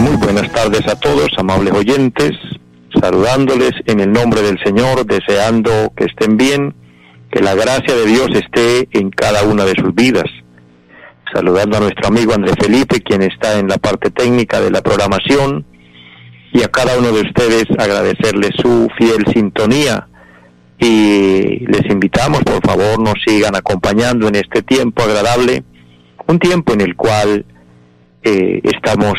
Muy 0.00 0.16
buenas 0.16 0.50
tardes 0.52 0.86
a 0.88 0.98
todos, 0.98 1.28
amables 1.38 1.74
oyentes 1.74 2.32
saludándoles 3.00 3.72
en 3.86 4.00
el 4.00 4.12
nombre 4.12 4.42
del 4.42 4.58
Señor, 4.64 5.06
deseando 5.06 5.92
que 5.96 6.04
estén 6.04 6.36
bien, 6.36 6.74
que 7.30 7.40
la 7.40 7.54
gracia 7.54 7.94
de 7.94 8.06
Dios 8.06 8.28
esté 8.34 8.88
en 8.92 9.10
cada 9.10 9.44
una 9.44 9.64
de 9.64 9.74
sus 9.78 9.94
vidas. 9.94 10.24
Saludando 11.32 11.76
a 11.76 11.80
nuestro 11.80 12.08
amigo 12.08 12.32
Andrés 12.32 12.56
Felipe, 12.60 13.02
quien 13.02 13.22
está 13.22 13.58
en 13.58 13.68
la 13.68 13.76
parte 13.76 14.10
técnica 14.10 14.60
de 14.60 14.70
la 14.70 14.82
programación, 14.82 15.66
y 16.52 16.62
a 16.62 16.68
cada 16.68 16.96
uno 16.98 17.12
de 17.12 17.20
ustedes 17.20 17.66
agradecerles 17.78 18.52
su 18.56 18.88
fiel 18.96 19.26
sintonía. 19.32 20.08
Y 20.80 21.66
les 21.66 21.84
invitamos, 21.90 22.40
por 22.44 22.64
favor, 22.64 22.98
nos 23.00 23.14
sigan 23.26 23.54
acompañando 23.54 24.28
en 24.28 24.36
este 24.36 24.62
tiempo 24.62 25.02
agradable, 25.02 25.64
un 26.26 26.38
tiempo 26.38 26.72
en 26.72 26.80
el 26.80 26.96
cual 26.96 27.44
eh, 28.22 28.60
estamos 28.64 29.14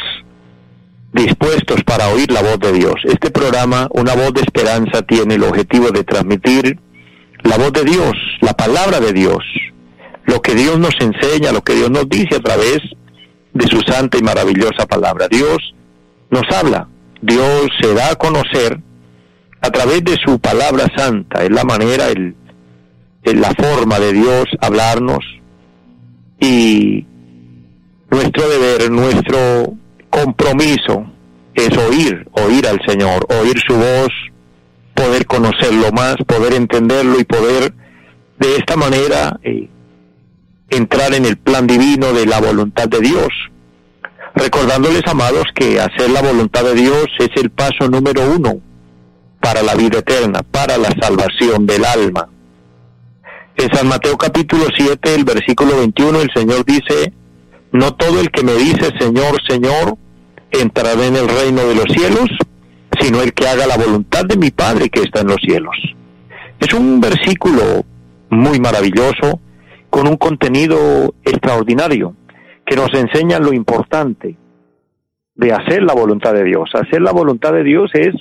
dispuestos 1.13 1.83
para 1.83 2.09
oír 2.09 2.31
la 2.31 2.41
voz 2.41 2.59
de 2.59 2.73
Dios. 2.73 2.95
Este 3.03 3.31
programa, 3.31 3.87
Una 3.91 4.13
voz 4.15 4.33
de 4.33 4.41
esperanza, 4.41 5.01
tiene 5.01 5.35
el 5.35 5.43
objetivo 5.43 5.91
de 5.91 6.03
transmitir 6.03 6.79
la 7.43 7.57
voz 7.57 7.73
de 7.73 7.83
Dios, 7.83 8.13
la 8.41 8.53
palabra 8.53 8.99
de 8.99 9.13
Dios, 9.13 9.43
lo 10.25 10.41
que 10.41 10.53
Dios 10.53 10.77
nos 10.77 10.93
enseña, 10.99 11.51
lo 11.51 11.61
que 11.61 11.73
Dios 11.73 11.89
nos 11.89 12.07
dice 12.09 12.35
a 12.35 12.39
través 12.39 12.79
de 13.53 13.67
su 13.67 13.81
santa 13.81 14.17
y 14.17 14.21
maravillosa 14.21 14.85
palabra. 14.87 15.27
Dios 15.27 15.57
nos 16.29 16.43
habla, 16.55 16.87
Dios 17.21 17.67
se 17.81 17.93
da 17.93 18.11
a 18.11 18.15
conocer 18.15 18.79
a 19.61 19.69
través 19.71 20.03
de 20.03 20.15
su 20.23 20.39
palabra 20.39 20.85
santa, 20.95 21.43
es 21.43 21.51
la 21.51 21.63
manera, 21.63 22.07
el, 22.07 22.35
la 23.23 23.53
forma 23.53 23.99
de 23.99 24.13
Dios 24.13 24.45
hablarnos 24.61 25.19
y 26.39 27.05
nuestro 28.11 28.49
deber, 28.49 28.91
nuestro 28.91 29.73
compromiso 30.09 31.05
es 31.53 31.77
oír, 31.77 32.27
oír 32.31 32.67
al 32.67 32.79
Señor, 32.87 33.25
oír 33.41 33.59
su 33.67 33.75
voz, 33.75 34.09
poder 34.93 35.25
conocerlo 35.25 35.91
más, 35.91 36.15
poder 36.27 36.53
entenderlo 36.53 37.19
y 37.19 37.23
poder 37.23 37.73
de 38.39 38.55
esta 38.55 38.75
manera 38.75 39.39
eh, 39.43 39.69
entrar 40.69 41.13
en 41.13 41.25
el 41.25 41.37
plan 41.37 41.67
divino 41.67 42.13
de 42.13 42.25
la 42.25 42.39
voluntad 42.39 42.87
de 42.87 42.99
Dios. 42.99 43.29
Recordándoles, 44.35 45.01
amados, 45.07 45.45
que 45.55 45.79
hacer 45.79 46.09
la 46.11 46.21
voluntad 46.21 46.63
de 46.63 46.75
Dios 46.75 47.07
es 47.19 47.29
el 47.35 47.49
paso 47.49 47.89
número 47.89 48.21
uno 48.31 48.59
para 49.41 49.63
la 49.63 49.75
vida 49.75 49.99
eterna, 49.99 50.41
para 50.43 50.77
la 50.77 50.89
salvación 51.01 51.65
del 51.65 51.83
alma. 51.85 52.29
En 53.55 53.73
San 53.73 53.87
Mateo 53.87 54.17
capítulo 54.17 54.65
7, 54.75 55.15
el 55.15 55.25
versículo 55.25 55.77
21, 55.77 56.21
el 56.21 56.29
Señor 56.33 56.63
dice, 56.63 57.11
no 57.71 57.93
todo 57.95 58.19
el 58.19 58.29
que 58.31 58.43
me 58.43 58.53
dice 58.53 58.91
Señor, 58.99 59.37
Señor, 59.47 59.97
entrará 60.51 61.05
en 61.05 61.15
el 61.15 61.27
reino 61.27 61.61
de 61.67 61.75
los 61.75 61.85
cielos, 61.85 62.27
sino 62.99 63.21
el 63.21 63.33
que 63.33 63.47
haga 63.47 63.67
la 63.67 63.77
voluntad 63.77 64.25
de 64.25 64.37
mi 64.37 64.51
Padre 64.51 64.89
que 64.89 65.01
está 65.01 65.21
en 65.21 65.27
los 65.27 65.37
cielos. 65.41 65.75
Es 66.59 66.73
un 66.73 66.99
versículo 66.99 67.85
muy 68.29 68.59
maravilloso, 68.59 69.39
con 69.89 70.07
un 70.07 70.17
contenido 70.17 71.15
extraordinario, 71.23 72.15
que 72.65 72.75
nos 72.75 72.93
enseña 72.93 73.39
lo 73.39 73.53
importante 73.53 74.37
de 75.35 75.53
hacer 75.53 75.83
la 75.83 75.93
voluntad 75.93 76.33
de 76.33 76.43
Dios. 76.43 76.69
Hacer 76.73 77.01
la 77.01 77.11
voluntad 77.11 77.53
de 77.53 77.63
Dios 77.63 77.89
es 77.93 78.13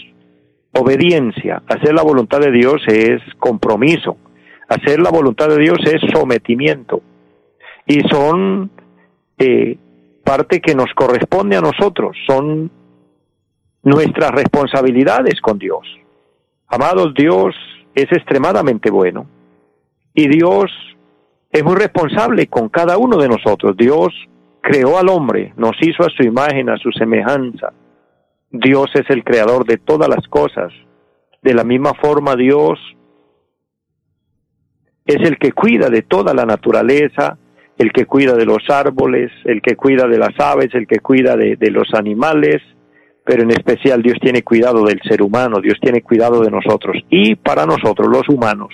obediencia, 0.72 1.62
hacer 1.66 1.92
la 1.92 2.02
voluntad 2.02 2.38
de 2.40 2.52
Dios 2.52 2.80
es 2.86 3.20
compromiso, 3.38 4.16
hacer 4.68 5.00
la 5.00 5.10
voluntad 5.10 5.48
de 5.48 5.58
Dios 5.58 5.78
es 5.84 6.00
sometimiento. 6.12 7.02
Y 7.86 8.00
son 8.08 8.70
eh, 9.38 9.78
parte 10.24 10.60
que 10.60 10.74
nos 10.74 10.92
corresponde 10.94 11.56
a 11.56 11.60
nosotros, 11.60 12.16
son 12.26 12.70
nuestras 13.82 14.30
responsabilidades 14.32 15.40
con 15.40 15.58
Dios. 15.58 15.86
Amados, 16.66 17.14
Dios 17.14 17.54
es 17.94 18.06
extremadamente 18.12 18.90
bueno 18.90 19.26
y 20.14 20.28
Dios 20.28 20.70
es 21.50 21.64
muy 21.64 21.76
responsable 21.76 22.46
con 22.48 22.68
cada 22.68 22.98
uno 22.98 23.16
de 23.16 23.28
nosotros. 23.28 23.76
Dios 23.76 24.08
creó 24.60 24.98
al 24.98 25.08
hombre, 25.08 25.54
nos 25.56 25.76
hizo 25.80 26.02
a 26.02 26.10
su 26.10 26.22
imagen, 26.22 26.68
a 26.68 26.76
su 26.76 26.90
semejanza. 26.92 27.72
Dios 28.50 28.90
es 28.94 29.08
el 29.08 29.24
creador 29.24 29.64
de 29.64 29.78
todas 29.78 30.08
las 30.08 30.26
cosas. 30.28 30.72
De 31.42 31.54
la 31.54 31.64
misma 31.64 31.94
forma, 31.94 32.36
Dios 32.36 32.78
es 35.06 35.26
el 35.26 35.38
que 35.38 35.52
cuida 35.52 35.88
de 35.88 36.02
toda 36.02 36.34
la 36.34 36.44
naturaleza, 36.44 37.38
el 37.78 37.92
que 37.92 38.06
cuida 38.06 38.34
de 38.34 38.44
los 38.44 38.68
árboles, 38.68 39.30
el 39.44 39.62
que 39.62 39.76
cuida 39.76 40.08
de 40.08 40.18
las 40.18 40.38
aves, 40.38 40.74
el 40.74 40.86
que 40.86 40.98
cuida 40.98 41.36
de, 41.36 41.56
los 41.70 41.94
animales, 41.94 42.56
pero 43.24 43.44
en 43.44 43.52
especial 43.52 44.02
Dios 44.02 44.18
tiene 44.20 44.42
cuidado 44.42 44.84
del 44.84 45.00
ser 45.08 45.22
humano, 45.22 45.60
Dios 45.60 45.78
tiene 45.80 46.02
cuidado 46.02 46.42
de 46.42 46.50
nosotros. 46.50 46.96
Y 47.08 47.36
para 47.36 47.66
nosotros, 47.66 48.08
los 48.08 48.28
humanos, 48.28 48.70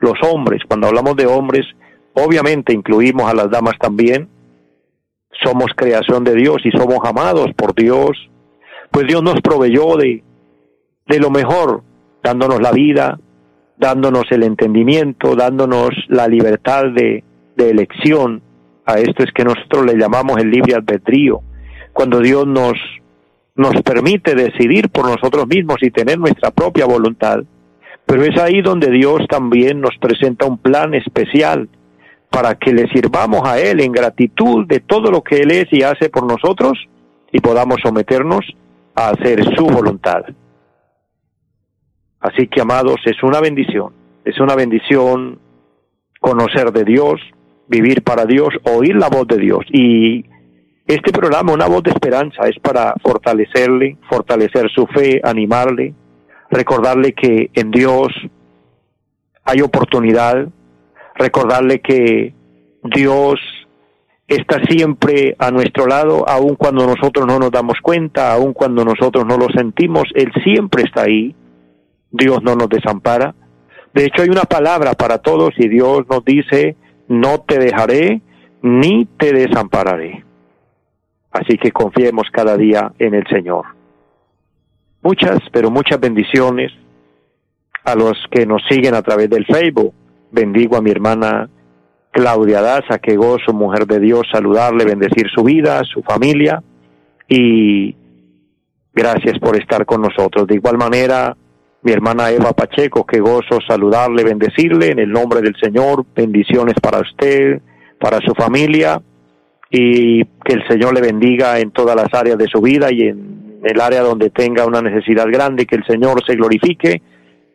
los 0.00 0.18
hombres, 0.28 0.60
cuando 0.66 0.88
hablamos 0.88 1.14
de 1.16 1.26
hombres, 1.26 1.64
obviamente 2.14 2.74
incluimos 2.74 3.30
a 3.30 3.34
las 3.34 3.48
damas 3.48 3.74
también, 3.78 4.28
somos 5.44 5.66
creación 5.76 6.24
de 6.24 6.34
Dios 6.34 6.56
y 6.64 6.70
somos 6.72 6.98
amados 7.04 7.46
por 7.56 7.74
Dios, 7.74 8.10
pues 8.90 9.06
Dios 9.06 9.22
nos 9.22 9.40
proveyó 9.40 9.96
de, 9.96 10.24
de 11.06 11.18
lo 11.20 11.30
mejor, 11.30 11.84
dándonos 12.24 12.60
la 12.60 12.72
vida, 12.72 13.20
dándonos 13.76 14.24
el 14.30 14.42
entendimiento, 14.42 15.36
dándonos 15.36 15.90
la 16.08 16.26
libertad 16.26 16.86
de, 16.92 17.22
elección. 17.70 18.42
A 18.84 18.98
esto 18.98 19.22
es 19.22 19.32
que 19.32 19.44
nosotros 19.44 19.86
le 19.86 19.96
llamamos 19.96 20.38
el 20.38 20.50
libre 20.50 20.74
albedrío. 20.74 21.40
Cuando 21.92 22.20
Dios 22.20 22.46
nos, 22.46 22.74
nos 23.54 23.80
permite 23.82 24.34
decidir 24.34 24.88
por 24.90 25.04
nosotros 25.04 25.46
mismos 25.46 25.76
y 25.82 25.90
tener 25.90 26.18
nuestra 26.18 26.50
propia 26.50 26.86
voluntad. 26.86 27.40
Pero 28.06 28.24
es 28.24 28.40
ahí 28.40 28.60
donde 28.62 28.90
Dios 28.90 29.20
también 29.28 29.80
nos 29.80 29.96
presenta 30.00 30.46
un 30.46 30.58
plan 30.58 30.94
especial 30.94 31.68
para 32.30 32.54
que 32.54 32.72
le 32.72 32.88
sirvamos 32.88 33.46
a 33.46 33.60
Él 33.60 33.80
en 33.80 33.92
gratitud 33.92 34.66
de 34.66 34.80
todo 34.80 35.10
lo 35.10 35.22
que 35.22 35.36
Él 35.36 35.50
es 35.50 35.66
y 35.70 35.82
hace 35.82 36.08
por 36.08 36.24
nosotros 36.24 36.78
y 37.30 37.40
podamos 37.40 37.76
someternos 37.82 38.44
a 38.94 39.10
hacer 39.10 39.44
su 39.54 39.66
voluntad. 39.66 40.22
Así 42.20 42.46
que, 42.46 42.60
amados, 42.60 42.96
es 43.04 43.22
una 43.22 43.40
bendición, 43.40 43.92
es 44.24 44.38
una 44.40 44.54
bendición 44.54 45.38
conocer 46.20 46.72
de 46.72 46.84
Dios, 46.84 47.20
vivir 47.72 48.02
para 48.02 48.26
Dios, 48.26 48.50
oír 48.64 48.94
la 48.94 49.08
voz 49.08 49.26
de 49.26 49.38
Dios. 49.38 49.64
Y 49.72 50.26
este 50.86 51.10
programa, 51.10 51.52
una 51.52 51.66
voz 51.66 51.82
de 51.82 51.90
esperanza, 51.90 52.46
es 52.46 52.58
para 52.60 52.94
fortalecerle, 53.02 53.96
fortalecer 54.10 54.70
su 54.70 54.86
fe, 54.86 55.20
animarle, 55.24 55.94
recordarle 56.50 57.14
que 57.14 57.50
en 57.54 57.70
Dios 57.70 58.08
hay 59.44 59.62
oportunidad, 59.62 60.48
recordarle 61.14 61.80
que 61.80 62.34
Dios 62.84 63.40
está 64.28 64.60
siempre 64.68 65.34
a 65.38 65.50
nuestro 65.50 65.86
lado, 65.86 66.28
aun 66.28 66.56
cuando 66.56 66.86
nosotros 66.86 67.26
no 67.26 67.38
nos 67.38 67.50
damos 67.50 67.78
cuenta, 67.82 68.34
aun 68.34 68.52
cuando 68.52 68.84
nosotros 68.84 69.24
no 69.26 69.38
lo 69.38 69.46
sentimos, 69.48 70.04
Él 70.14 70.30
siempre 70.44 70.84
está 70.84 71.04
ahí. 71.04 71.34
Dios 72.10 72.42
no 72.42 72.54
nos 72.54 72.68
desampara. 72.68 73.34
De 73.94 74.04
hecho, 74.04 74.22
hay 74.22 74.28
una 74.28 74.42
palabra 74.42 74.92
para 74.92 75.18
todos 75.18 75.52
y 75.56 75.68
Dios 75.68 76.02
nos 76.08 76.22
dice, 76.24 76.76
no 77.08 77.40
te 77.40 77.58
dejaré 77.58 78.22
ni 78.62 79.06
te 79.18 79.32
desampararé. 79.32 80.24
Así 81.30 81.56
que 81.56 81.72
confiemos 81.72 82.28
cada 82.30 82.56
día 82.56 82.92
en 82.98 83.14
el 83.14 83.26
Señor. 83.26 83.64
Muchas, 85.02 85.40
pero 85.50 85.70
muchas 85.70 85.98
bendiciones 85.98 86.72
a 87.84 87.94
los 87.94 88.12
que 88.30 88.46
nos 88.46 88.62
siguen 88.68 88.94
a 88.94 89.02
través 89.02 89.28
del 89.28 89.46
Facebook. 89.46 89.92
Bendigo 90.30 90.76
a 90.76 90.82
mi 90.82 90.90
hermana 90.90 91.48
Claudia 92.12 92.60
Daza, 92.60 92.98
que 92.98 93.16
gozo, 93.16 93.52
mujer 93.52 93.86
de 93.86 93.98
Dios, 93.98 94.22
saludarle, 94.30 94.84
bendecir 94.84 95.28
su 95.34 95.42
vida, 95.42 95.82
su 95.84 96.02
familia 96.02 96.62
y 97.26 97.96
gracias 98.92 99.38
por 99.38 99.56
estar 99.56 99.86
con 99.86 100.02
nosotros. 100.02 100.46
De 100.46 100.56
igual 100.56 100.76
manera, 100.76 101.36
mi 101.82 101.90
hermana 101.90 102.30
Eva 102.30 102.52
Pacheco, 102.52 103.04
qué 103.04 103.20
gozo 103.20 103.58
saludarle, 103.66 104.22
bendecirle. 104.22 104.92
En 104.92 105.00
el 105.00 105.10
nombre 105.10 105.40
del 105.40 105.56
Señor, 105.60 106.04
bendiciones 106.14 106.74
para 106.80 107.00
usted, 107.00 107.60
para 108.00 108.18
su 108.18 108.34
familia. 108.34 109.02
Y 109.68 110.24
que 110.24 110.52
el 110.52 110.68
Señor 110.68 110.94
le 110.94 111.00
bendiga 111.00 111.58
en 111.58 111.72
todas 111.72 111.96
las 111.96 112.12
áreas 112.12 112.38
de 112.38 112.46
su 112.46 112.60
vida 112.60 112.92
y 112.92 113.02
en 113.02 113.60
el 113.64 113.80
área 113.80 114.02
donde 114.02 114.30
tenga 114.30 114.66
una 114.66 114.80
necesidad 114.80 115.26
grande, 115.26 115.66
que 115.66 115.76
el 115.76 115.84
Señor 115.84 116.22
se 116.24 116.36
glorifique. 116.36 117.02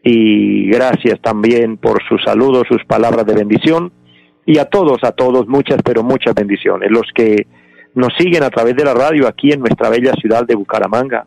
Y 0.04 0.70
gracias 0.72 1.22
también 1.22 1.78
por 1.78 2.04
sus 2.04 2.22
saludos, 2.24 2.64
sus 2.68 2.84
palabras 2.86 3.26
de 3.26 3.34
bendición. 3.34 3.94
Y 4.46 4.58
a 4.58 4.66
todos, 4.66 5.04
a 5.04 5.12
todos 5.12 5.48
muchas, 5.48 5.78
pero 5.84 6.04
muchas 6.04 6.34
bendiciones. 6.34 6.92
Los 6.92 7.06
que 7.14 7.48
nos 7.96 8.14
siguen 8.18 8.44
a 8.44 8.50
través 8.50 8.76
de 8.76 8.84
la 8.84 8.94
radio 8.94 9.26
aquí 9.26 9.52
en 9.52 9.62
nuestra 9.62 9.90
bella 9.90 10.14
ciudad 10.14 10.46
de 10.46 10.56
Bucaramanga, 10.56 11.26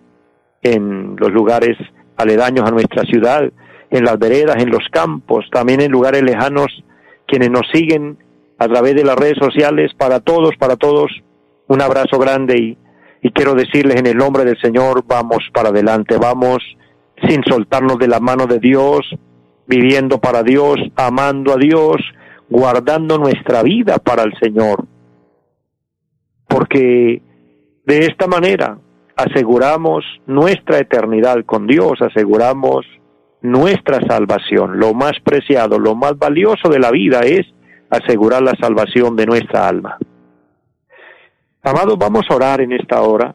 en 0.62 1.16
los 1.16 1.30
lugares 1.30 1.76
aledaños 2.20 2.66
a 2.66 2.70
nuestra 2.70 3.02
ciudad, 3.04 3.50
en 3.90 4.04
las 4.04 4.18
veredas, 4.18 4.56
en 4.62 4.70
los 4.70 4.84
campos, 4.90 5.46
también 5.50 5.80
en 5.80 5.90
lugares 5.90 6.22
lejanos, 6.22 6.84
quienes 7.26 7.50
nos 7.50 7.66
siguen 7.72 8.18
a 8.58 8.68
través 8.68 8.94
de 8.94 9.04
las 9.04 9.16
redes 9.16 9.38
sociales, 9.38 9.92
para 9.96 10.20
todos, 10.20 10.56
para 10.58 10.76
todos, 10.76 11.10
un 11.66 11.80
abrazo 11.80 12.18
grande 12.18 12.58
y, 12.58 12.78
y 13.22 13.30
quiero 13.32 13.54
decirles 13.54 13.96
en 13.96 14.06
el 14.06 14.16
nombre 14.16 14.44
del 14.44 14.60
Señor, 14.60 15.04
vamos 15.06 15.38
para 15.52 15.70
adelante, 15.70 16.18
vamos 16.18 16.58
sin 17.28 17.42
soltarnos 17.44 17.98
de 17.98 18.08
la 18.08 18.20
mano 18.20 18.46
de 18.46 18.58
Dios, 18.58 19.00
viviendo 19.66 20.18
para 20.18 20.42
Dios, 20.42 20.76
amando 20.96 21.52
a 21.52 21.56
Dios, 21.56 21.96
guardando 22.48 23.18
nuestra 23.18 23.62
vida 23.62 23.98
para 23.98 24.22
el 24.22 24.32
Señor. 24.40 24.86
Porque 26.48 27.22
de 27.84 28.06
esta 28.06 28.26
manera 28.26 28.78
aseguramos 29.22 30.04
nuestra 30.26 30.78
eternidad 30.78 31.44
con 31.44 31.66
Dios, 31.66 32.00
aseguramos 32.00 32.86
nuestra 33.42 34.00
salvación. 34.06 34.78
Lo 34.78 34.94
más 34.94 35.12
preciado, 35.22 35.78
lo 35.78 35.94
más 35.94 36.18
valioso 36.18 36.68
de 36.68 36.78
la 36.78 36.90
vida 36.90 37.20
es 37.20 37.46
asegurar 37.90 38.42
la 38.42 38.54
salvación 38.60 39.16
de 39.16 39.26
nuestra 39.26 39.68
alma. 39.68 39.98
Amados, 41.62 41.98
vamos 41.98 42.24
a 42.30 42.34
orar 42.34 42.60
en 42.60 42.72
esta 42.72 43.02
hora. 43.02 43.34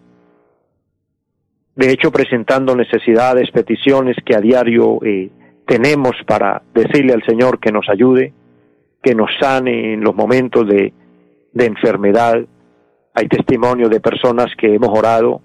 De 1.76 1.92
hecho, 1.92 2.12
presentando 2.12 2.76
necesidades, 2.76 3.52
peticiones 3.52 4.16
que 4.26 4.36
a 4.36 4.40
diario 4.40 5.00
eh, 5.04 5.30
tenemos 5.68 6.14
para 6.26 6.64
decirle 6.74 7.14
al 7.14 7.24
Señor 7.24 7.60
que 7.60 7.72
nos 7.72 7.88
ayude, 7.90 8.34
que 9.04 9.14
nos 9.14 9.30
sane 9.40 9.94
en 9.94 10.02
los 10.02 10.16
momentos 10.16 10.66
de, 10.68 10.94
de 11.52 11.66
enfermedad. 11.66 12.40
Hay 13.14 13.28
testimonio 13.28 13.90
de 13.90 14.00
personas 14.00 14.48
que 14.58 14.74
hemos 14.74 14.98
orado. 14.98 15.42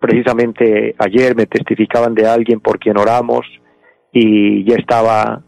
Precisamente 0.00 0.94
ayer 0.98 1.36
me 1.36 1.46
testificaban 1.46 2.14
de 2.14 2.26
alguien 2.26 2.60
por 2.60 2.78
quien 2.78 2.96
oramos 2.96 3.46
y 4.12 4.64
ya 4.64 4.76
estaba 4.76 5.42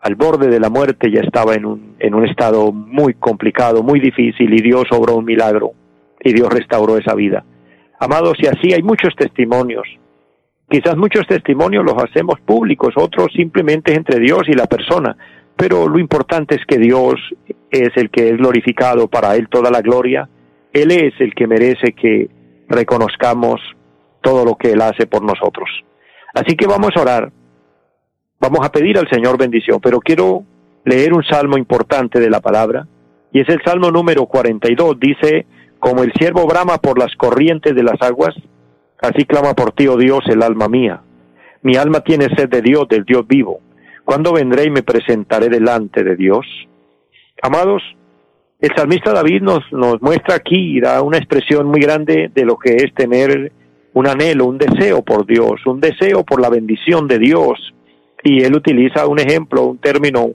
al 0.00 0.14
borde 0.14 0.48
de 0.48 0.60
la 0.60 0.70
muerte, 0.70 1.10
ya 1.10 1.20
estaba 1.20 1.54
en 1.54 1.66
un, 1.66 1.96
en 1.98 2.14
un 2.14 2.24
estado 2.24 2.70
muy 2.70 3.14
complicado, 3.14 3.82
muy 3.82 3.98
difícil 3.98 4.54
y 4.54 4.62
Dios 4.62 4.84
obró 4.92 5.16
un 5.16 5.24
milagro 5.24 5.72
y 6.22 6.32
Dios 6.32 6.48
restauró 6.48 6.96
esa 6.96 7.14
vida. 7.14 7.44
Amados, 7.98 8.34
y 8.38 8.46
así 8.46 8.72
hay 8.72 8.82
muchos 8.82 9.14
testimonios. 9.16 9.86
Quizás 10.68 10.96
muchos 10.96 11.26
testimonios 11.26 11.84
los 11.84 11.96
hacemos 12.02 12.40
públicos, 12.40 12.94
otros 12.96 13.28
simplemente 13.34 13.94
entre 13.94 14.20
Dios 14.20 14.42
y 14.48 14.52
la 14.52 14.66
persona, 14.66 15.16
pero 15.56 15.88
lo 15.88 15.98
importante 15.98 16.56
es 16.56 16.66
que 16.66 16.78
Dios 16.78 17.14
es 17.70 17.90
el 17.96 18.10
que 18.10 18.30
es 18.30 18.36
glorificado, 18.36 19.08
para 19.08 19.36
Él 19.36 19.48
toda 19.48 19.70
la 19.70 19.80
gloria, 19.80 20.28
Él 20.72 20.90
es 20.90 21.14
el 21.20 21.34
que 21.34 21.46
merece 21.46 21.92
que 21.92 22.28
reconozcamos 22.68 23.60
todo 24.26 24.44
lo 24.44 24.56
que 24.56 24.72
Él 24.72 24.82
hace 24.82 25.06
por 25.06 25.22
nosotros. 25.22 25.70
Así 26.34 26.56
que 26.56 26.66
vamos 26.66 26.90
a 26.96 27.00
orar, 27.00 27.30
vamos 28.40 28.66
a 28.66 28.72
pedir 28.72 28.98
al 28.98 29.08
Señor 29.08 29.38
bendición, 29.38 29.78
pero 29.80 30.00
quiero 30.00 30.42
leer 30.84 31.12
un 31.12 31.22
salmo 31.22 31.56
importante 31.56 32.18
de 32.18 32.28
la 32.28 32.40
palabra, 32.40 32.88
y 33.32 33.40
es 33.40 33.48
el 33.48 33.62
salmo 33.64 33.92
número 33.92 34.26
42, 34.26 34.98
dice, 34.98 35.46
como 35.78 36.02
el 36.02 36.12
siervo 36.18 36.44
brama 36.44 36.78
por 36.78 36.98
las 36.98 37.14
corrientes 37.14 37.72
de 37.76 37.84
las 37.84 38.02
aguas, 38.02 38.34
así 39.00 39.24
clama 39.26 39.54
por 39.54 39.70
ti, 39.70 39.86
oh 39.86 39.96
Dios, 39.96 40.24
el 40.26 40.42
alma 40.42 40.66
mía. 40.66 41.02
Mi 41.62 41.76
alma 41.76 42.00
tiene 42.00 42.26
sed 42.36 42.48
de 42.48 42.62
Dios, 42.62 42.88
del 42.88 43.04
Dios 43.04 43.28
vivo. 43.28 43.60
¿Cuándo 44.04 44.32
vendré 44.32 44.64
y 44.64 44.70
me 44.70 44.82
presentaré 44.82 45.48
delante 45.48 46.02
de 46.02 46.16
Dios? 46.16 46.44
Amados, 47.42 47.80
el 48.58 48.74
salmista 48.74 49.12
David 49.12 49.42
nos, 49.42 49.62
nos 49.70 50.02
muestra 50.02 50.34
aquí 50.34 50.78
y 50.78 50.80
da 50.80 51.00
una 51.02 51.18
expresión 51.18 51.66
muy 51.66 51.80
grande 51.80 52.28
de 52.34 52.44
lo 52.44 52.56
que 52.56 52.76
es 52.76 52.92
tener 52.92 53.52
un 53.96 54.06
anhelo, 54.06 54.44
un 54.44 54.58
deseo 54.58 55.00
por 55.00 55.24
Dios, 55.24 55.64
un 55.64 55.80
deseo 55.80 56.22
por 56.22 56.38
la 56.38 56.50
bendición 56.50 57.08
de 57.08 57.18
Dios. 57.18 57.72
Y 58.22 58.42
él 58.42 58.54
utiliza 58.54 59.06
un 59.06 59.18
ejemplo, 59.18 59.62
un 59.64 59.78
término 59.78 60.32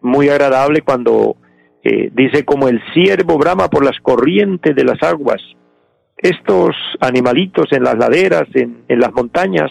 muy 0.00 0.30
agradable 0.30 0.80
cuando 0.80 1.36
eh, 1.82 2.08
dice 2.14 2.46
como 2.46 2.66
el 2.66 2.80
ciervo 2.94 3.36
brama 3.36 3.68
por 3.68 3.84
las 3.84 4.00
corrientes 4.00 4.74
de 4.74 4.84
las 4.84 5.02
aguas. 5.02 5.42
Estos 6.16 6.74
animalitos 6.98 7.66
en 7.72 7.82
las 7.82 7.98
laderas, 7.98 8.48
en, 8.54 8.84
las 8.88 9.12
montañas, 9.12 9.70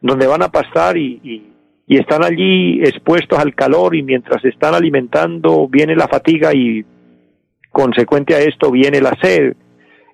donde 0.00 0.28
van 0.28 0.44
a 0.44 0.52
pastar 0.52 0.96
y, 0.96 1.20
y, 1.88 1.96
están 1.96 2.22
allí 2.22 2.80
expuestos 2.84 3.36
al 3.40 3.52
calor 3.56 3.96
y 3.96 4.04
mientras 4.04 4.44
están 4.44 4.74
alimentando 4.74 5.66
viene 5.66 5.96
la 5.96 6.06
fatiga 6.06 6.54
y 6.54 6.84
consecuente 7.72 8.36
a 8.36 8.38
esto 8.38 8.70
viene 8.70 9.00
la 9.00 9.18
sed. 9.20 9.56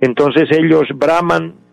Entonces 0.00 0.48
ellos 0.52 0.84
braman 0.94 1.65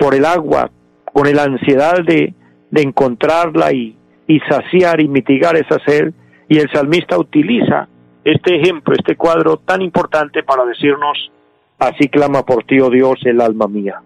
por 0.00 0.14
el 0.14 0.24
agua 0.24 0.70
con 1.12 1.30
la 1.30 1.42
ansiedad 1.42 2.02
de, 2.02 2.32
encontrarla 2.74 3.72
y, 3.72 3.96
y 4.26 4.40
saciar 4.40 5.00
y 5.00 5.08
mitigar 5.08 5.56
esa 5.56 5.78
sed. 5.84 6.14
Y 6.48 6.58
el 6.58 6.70
salmista 6.72 7.18
utiliza 7.18 7.86
este 8.24 8.56
ejemplo, 8.56 8.94
este 8.98 9.16
cuadro 9.16 9.58
tan 9.58 9.82
importante 9.82 10.42
para 10.42 10.64
decirnos, 10.64 11.30
así 11.78 12.08
clama 12.08 12.44
por 12.44 12.64
ti, 12.64 12.80
oh 12.80 12.88
Dios, 12.88 13.20
el 13.24 13.40
alma 13.40 13.66
mía. 13.68 14.02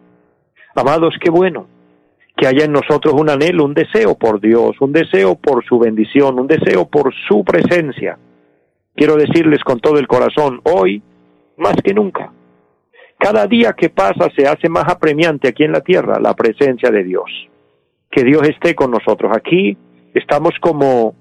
Amados, 0.75 1.15
qué 1.23 1.31
bueno 1.31 1.69
que 2.37 2.49
haya 2.49 2.65
en 2.65 2.73
nosotros 2.73 3.15
un 3.15 3.31
anhelo, 3.31 3.65
un 3.65 3.75
deseo 3.75 4.17
por 4.17 4.41
Dios, 4.41 4.75
un 4.81 4.93
deseo 4.93 5.37
por 5.37 5.65
su 5.65 5.79
bendición, 5.79 6.41
un 6.41 6.49
deseo 6.49 6.87
por 6.87 7.15
su 7.29 7.45
presencia. 7.45 8.19
Quiero 8.97 9.15
decirles 9.15 9.63
con 9.63 9.79
todo 9.79 9.99
el 9.99 10.09
corazón, 10.09 10.61
hoy, 10.65 11.01
más 11.57 11.77
que 11.85 11.95
nunca, 11.95 12.33
cada 13.19 13.47
día 13.47 13.73
que 13.73 13.91
pasa 13.91 14.31
se 14.37 14.47
hace 14.47 14.69
más 14.69 14.85
apremiante 14.89 15.49
aquí 15.49 15.65
en 15.65 15.73
la 15.73 15.81
tierra 15.81 16.21
la 16.21 16.35
presencia 16.35 16.91
de 16.91 17.05
Dios. 17.05 17.25
Que 18.11 18.23
Dios 18.23 18.43
esté 18.49 18.75
con 18.75 18.91
nosotros. 18.91 19.33
Aquí 19.35 19.77
estamos 20.15 20.53
como 20.61 21.15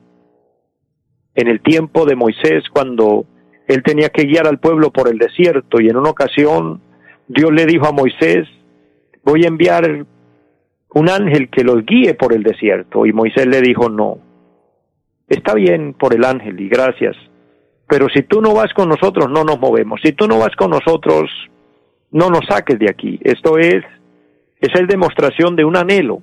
en 1.36 1.48
el 1.48 1.62
tiempo 1.62 2.06
de 2.06 2.16
Moisés 2.16 2.64
cuando 2.72 3.26
él 3.68 3.82
tenía 3.84 4.10
que 4.10 4.24
guiar 4.24 4.48
al 4.48 4.60
pueblo 4.60 4.92
por 4.92 5.08
el 5.08 5.18
desierto 5.18 5.82
y 5.82 5.90
en 5.90 5.98
una 5.98 6.10
ocasión 6.10 6.82
Dios 7.28 7.52
le 7.52 7.66
dijo 7.66 7.88
a 7.88 7.92
Moisés, 7.92 8.48
voy 9.24 9.46
a 9.46 9.48
enviar 9.48 10.06
un 10.90 11.10
ángel 11.10 11.50
que 11.50 11.64
los 11.64 11.86
guíe 11.86 12.14
por 12.14 12.34
el 12.34 12.44
desierto 12.44 13.06
y 13.06 13.14
Moisés 13.14 13.48
le 13.48 13.62
dijo, 13.62 13.90
no, 13.90 14.20
está 15.28 15.54
bien 15.54 15.94
por 15.94 16.14
el 16.14 16.24
ángel 16.26 16.60
y 16.60 16.68
gracias, 16.70 17.16
pero 17.88 18.10
si 18.10 18.24
tú 18.24 18.42
no 18.42 18.54
vas 18.54 18.74
con 18.74 18.90
nosotros 18.90 19.30
no 19.30 19.44
nos 19.44 19.60
movemos, 19.60 20.00
si 20.04 20.12
tú 20.12 20.28
no 20.28 20.38
vas 20.40 20.56
con 20.56 20.72
nosotros 20.72 21.32
no 22.14 22.30
nos 22.30 22.46
saques 22.48 22.80
de 22.80 22.90
aquí. 22.90 23.20
Esto 23.24 23.58
es, 23.58 23.84
es 24.62 24.76
el 24.80 24.88
demostración 24.88 25.56
de 25.56 25.66
un 25.66 25.76
anhelo 25.76 26.22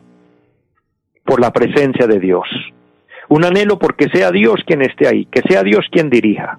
por 1.25 1.41
la 1.41 1.53
presencia 1.53 2.07
de 2.07 2.19
Dios 2.19 2.49
un 3.31 3.45
anhelo 3.45 3.79
porque 3.79 4.09
sea 4.13 4.33
Dios 4.33 4.57
quien 4.67 4.83
esté 4.83 5.07
ahí, 5.07 5.25
que 5.27 5.41
sea 5.49 5.63
Dios 5.63 5.87
quien 5.91 6.11
dirija. 6.11 6.59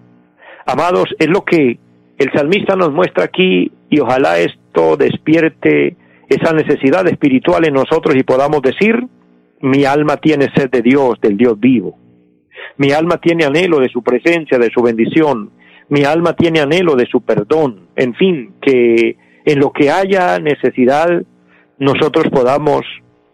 Amados, 0.65 1.13
es 1.19 1.27
lo 1.27 1.43
que 1.43 1.77
el 2.17 2.31
salmista 2.33 2.77
nos 2.77 2.93
muestra 2.93 3.25
aquí 3.25 3.71
y 3.89 3.99
ojalá 3.99 4.39
esto 4.39 4.95
despierte 4.95 5.97
esa 6.29 6.53
necesidad 6.53 7.05
espiritual 7.09 7.67
en 7.67 7.73
nosotros 7.73 8.15
y 8.15 8.23
podamos 8.23 8.61
decir, 8.61 9.05
mi 9.59 9.83
alma 9.83 10.15
tiene 10.15 10.47
sed 10.55 10.69
de 10.69 10.81
Dios, 10.81 11.19
del 11.21 11.35
Dios 11.35 11.59
vivo. 11.59 11.97
Mi 12.77 12.93
alma 12.93 13.17
tiene 13.17 13.43
anhelo 13.43 13.79
de 13.79 13.89
su 13.89 14.01
presencia, 14.01 14.57
de 14.57 14.69
su 14.73 14.81
bendición. 14.81 15.51
Mi 15.89 16.05
alma 16.05 16.37
tiene 16.37 16.61
anhelo 16.61 16.95
de 16.95 17.05
su 17.05 17.19
perdón. 17.19 17.89
En 18.01 18.15
fin, 18.15 18.55
que 18.59 19.15
en 19.45 19.59
lo 19.59 19.71
que 19.71 19.91
haya 19.91 20.39
necesidad 20.39 21.21
nosotros 21.77 22.29
podamos 22.31 22.81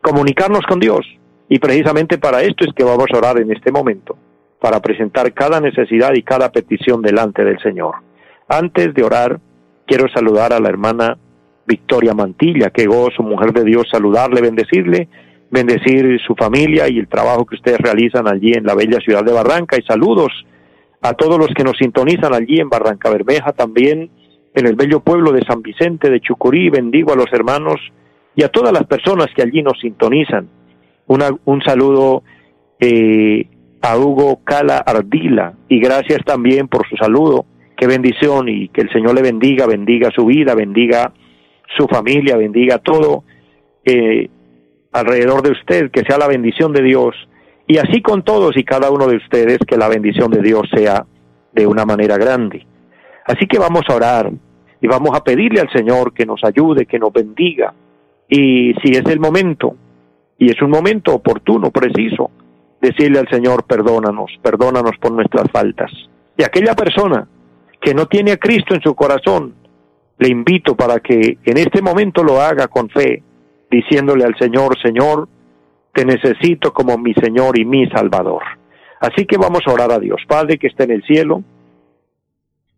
comunicarnos 0.02 0.66
con 0.68 0.82
Dios 0.82 1.06
y 1.48 1.58
precisamente 1.60 2.18
para 2.18 2.42
esto 2.42 2.66
es 2.66 2.74
que 2.76 2.84
vamos 2.84 3.08
a 3.14 3.18
orar 3.18 3.40
en 3.40 3.50
este 3.50 3.72
momento, 3.72 4.18
para 4.60 4.82
presentar 4.82 5.32
cada 5.32 5.62
necesidad 5.62 6.14
y 6.16 6.22
cada 6.22 6.52
petición 6.52 7.02
delante 7.02 7.46
del 7.46 7.58
Señor. 7.60 7.96
Antes 8.50 8.94
de 8.94 9.04
orar, 9.06 9.40
quiero 9.86 10.10
saludar 10.10 10.52
a 10.52 10.60
la 10.60 10.68
hermana 10.68 11.18
Victoria 11.66 12.14
Mantilla, 12.14 12.70
que 12.70 12.88
gozo, 12.88 13.24
mujer 13.24 13.54
de 13.54 13.64
Dios, 13.64 13.88
saludarle, 13.90 14.42
bendecirle, 14.42 15.08
bendecir 15.50 16.20
su 16.28 16.36
familia 16.36 16.90
y 16.90 17.00
el 17.00 17.08
trabajo 17.08 17.46
que 17.46 17.56
ustedes 17.56 17.78
realizan 17.78 18.28
allí 18.28 18.52
en 18.52 18.66
la 18.66 18.76
bella 18.76 19.00
ciudad 19.00 19.24
de 19.24 19.32
Barranca. 19.32 19.78
Y 19.78 19.84
saludos 19.84 20.28
a 21.02 21.14
todos 21.14 21.40
los 21.40 21.54
que 21.56 21.64
nos 21.64 21.78
sintonizan 21.78 22.34
allí 22.34 22.60
en 22.60 22.68
Barranca 22.68 23.10
Bermeja, 23.10 23.54
también 23.54 24.12
en 24.54 24.68
el 24.68 24.76
bello 24.76 25.00
pueblo 25.00 25.32
de 25.32 25.46
San 25.46 25.62
Vicente 25.62 26.10
de 26.10 26.20
Chucurí. 26.20 26.70
Bendigo 26.70 27.14
a 27.14 27.16
los 27.16 27.32
hermanos 27.32 27.80
y 28.36 28.44
a 28.44 28.50
todas 28.50 28.74
las 28.74 28.86
personas 28.86 29.28
que 29.36 29.44
allí 29.44 29.62
nos 29.62 29.80
sintonizan 29.80 30.50
un 31.08 31.62
saludo 31.62 32.24
eh, 32.80 33.48
a 33.82 33.98
Hugo 33.98 34.42
Cala 34.44 34.78
Ardila 34.80 35.54
y 35.70 35.80
gracias 35.80 36.20
también 36.26 36.68
por 36.68 36.86
su 36.90 36.98
saludo 36.98 37.46
Qué 37.78 37.86
bendición 37.86 38.50
y 38.50 38.70
que 38.70 38.82
el 38.82 38.92
Señor 38.92 39.14
le 39.14 39.22
bendiga, 39.22 39.68
bendiga 39.68 40.10
su 40.10 40.26
vida, 40.26 40.56
bendiga 40.56 41.14
su 41.78 41.86
familia, 41.88 42.36
bendiga 42.36 42.80
todo 42.80 43.24
eh, 43.86 44.30
alrededor 44.92 45.44
de 45.44 45.52
usted, 45.52 45.92
que 45.92 46.02
sea 46.02 46.18
la 46.18 46.28
bendición 46.28 46.74
de 46.74 46.82
Dios. 46.82 47.16
Y 47.68 47.78
así 47.78 48.02
con 48.02 48.24
todos 48.24 48.58
y 48.58 48.64
cada 48.64 48.90
uno 48.90 49.06
de 49.06 49.18
ustedes, 49.18 49.60
que 49.60 49.78
la 49.78 49.90
bendición 49.90 50.32
de 50.32 50.42
Dios 50.42 50.68
sea 50.74 51.06
de 51.54 51.68
una 51.68 51.86
manera 51.86 52.18
grande. 52.18 52.66
Así 53.28 53.46
que 53.46 53.60
vamos 53.60 53.84
a 53.90 53.96
orar 53.96 54.32
y 54.82 54.88
vamos 54.88 55.12
a 55.14 55.24
pedirle 55.24 55.60
al 55.60 55.70
Señor 55.70 56.14
que 56.14 56.26
nos 56.26 56.44
ayude, 56.44 56.86
que 56.86 56.98
nos 56.98 57.12
bendiga. 57.12 57.74
Y 58.30 58.74
si 58.84 58.92
es 58.92 59.06
el 59.06 59.20
momento, 59.20 59.76
y 60.38 60.50
es 60.50 60.62
un 60.62 60.70
momento 60.70 61.14
oportuno, 61.14 61.70
preciso, 61.72 62.32
decirle 62.82 63.20
al 63.20 63.30
Señor, 63.30 63.66
perdónanos, 63.66 64.32
perdónanos 64.42 64.98
por 65.00 65.12
nuestras 65.12 65.52
faltas. 65.52 65.92
Y 66.38 66.44
aquella 66.44 66.74
persona 66.74 67.28
que 67.82 67.94
no 67.94 68.06
tiene 68.06 68.32
a 68.32 68.38
Cristo 68.38 68.76
en 68.76 68.82
su 68.82 68.96
corazón, 68.96 69.56
le 70.20 70.30
invito 70.30 70.76
para 70.76 71.00
que 71.00 71.38
en 71.44 71.58
este 71.58 71.82
momento 71.82 72.24
lo 72.24 72.42
haga 72.42 72.68
con 72.68 72.90
fe, 72.90 73.24
diciéndole 73.70 74.24
al 74.24 74.38
Señor, 74.38 74.80
Señor, 74.82 75.28
te 75.94 76.06
necesito 76.06 76.72
como 76.72 76.98
mi 76.98 77.14
Señor 77.14 77.60
y 77.60 77.66
mi 77.66 77.88
Salvador. 77.88 78.44
Así 79.00 79.26
que 79.26 79.38
vamos 79.38 79.62
a 79.66 79.72
orar 79.72 79.92
a 79.92 80.00
Dios. 80.00 80.22
Padre 80.28 80.58
que 80.58 80.68
está 80.68 80.86
en 80.86 80.92
el 80.92 81.04
cielo, 81.04 81.44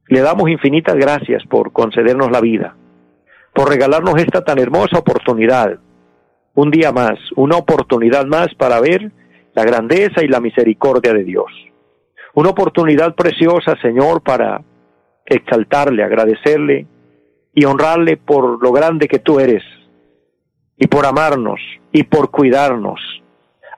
le 0.10 0.22
damos 0.22 0.50
infinitas 0.50 0.96
gracias 0.96 1.44
por 1.46 1.72
concedernos 1.72 2.32
la 2.32 2.42
vida, 2.42 2.76
por 3.54 3.70
regalarnos 3.70 4.16
esta 4.18 4.44
tan 4.44 4.58
hermosa 4.58 4.98
oportunidad, 4.98 5.80
un 6.56 6.72
día 6.72 6.92
más, 6.92 7.20
una 7.36 7.58
oportunidad 7.58 8.26
más 8.26 8.48
para 8.56 8.82
ver 8.82 9.12
la 9.54 9.64
grandeza 9.64 10.24
y 10.24 10.28
la 10.28 10.42
misericordia 10.42 11.14
de 11.14 11.24
Dios. 11.24 11.52
Una 12.34 12.50
oportunidad 12.50 13.14
preciosa, 13.14 13.76
Señor, 13.82 14.22
para 14.24 14.62
exaltarle, 15.26 16.04
agradecerle 16.04 16.88
y 17.54 17.66
honrarle 17.66 18.18
por 18.18 18.62
lo 18.64 18.72
grande 18.72 19.08
que 19.08 19.20
tú 19.20 19.40
eres 19.40 19.64
y 20.76 20.88
por 20.88 21.06
amarnos 21.06 21.60
y 21.92 22.04
por 22.04 22.32
cuidarnos. 22.32 23.00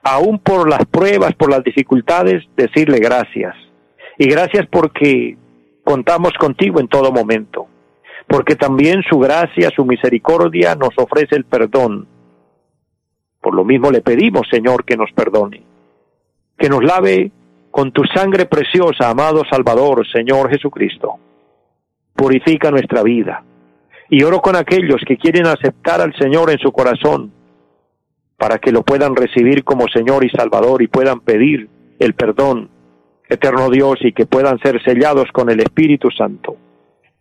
Aún 0.02 0.38
por 0.38 0.68
las 0.68 0.86
pruebas, 0.86 1.34
por 1.34 1.50
las 1.50 1.62
dificultades, 1.62 2.42
decirle 2.56 2.98
gracias. 2.98 3.54
Y 4.18 4.28
gracias 4.28 4.66
porque 4.70 5.36
contamos 5.84 6.32
contigo 6.38 6.80
en 6.80 6.88
todo 6.88 7.12
momento. 7.12 7.66
Porque 8.26 8.56
también 8.56 9.02
su 9.08 9.18
gracia, 9.18 9.70
su 9.74 9.84
misericordia 9.84 10.74
nos 10.74 10.90
ofrece 10.96 11.36
el 11.36 11.44
perdón. 11.44 12.06
Por 13.40 13.54
lo 13.54 13.64
mismo 13.64 13.90
le 13.90 14.00
pedimos, 14.00 14.46
Señor, 14.50 14.84
que 14.84 14.96
nos 14.96 15.10
perdone. 15.12 15.62
Que 16.56 16.68
nos 16.68 16.82
lave 16.82 17.32
con 17.70 17.90
tu 17.90 18.04
sangre 18.04 18.46
preciosa, 18.46 19.10
amado 19.10 19.42
Salvador, 19.50 20.06
Señor 20.06 20.50
Jesucristo. 20.50 21.18
Purifica 22.14 22.70
nuestra 22.70 23.02
vida 23.02 23.42
y 24.12 24.22
oro 24.24 24.40
con 24.42 24.56
aquellos 24.56 25.00
que 25.06 25.16
quieren 25.16 25.46
aceptar 25.46 26.02
al 26.02 26.14
Señor 26.14 26.50
en 26.50 26.58
su 26.58 26.70
corazón 26.70 27.32
para 28.36 28.58
que 28.58 28.70
lo 28.70 28.82
puedan 28.82 29.16
recibir 29.16 29.64
como 29.64 29.86
Señor 29.88 30.24
y 30.24 30.28
Salvador 30.28 30.82
y 30.82 30.88
puedan 30.88 31.20
pedir 31.20 31.68
el 31.98 32.12
perdón, 32.12 32.68
eterno 33.32 33.70
Dios, 33.70 33.98
y 34.00 34.12
que 34.12 34.26
puedan 34.26 34.58
ser 34.60 34.82
sellados 34.82 35.26
con 35.32 35.50
el 35.50 35.60
Espíritu 35.60 36.10
Santo. 36.10 36.56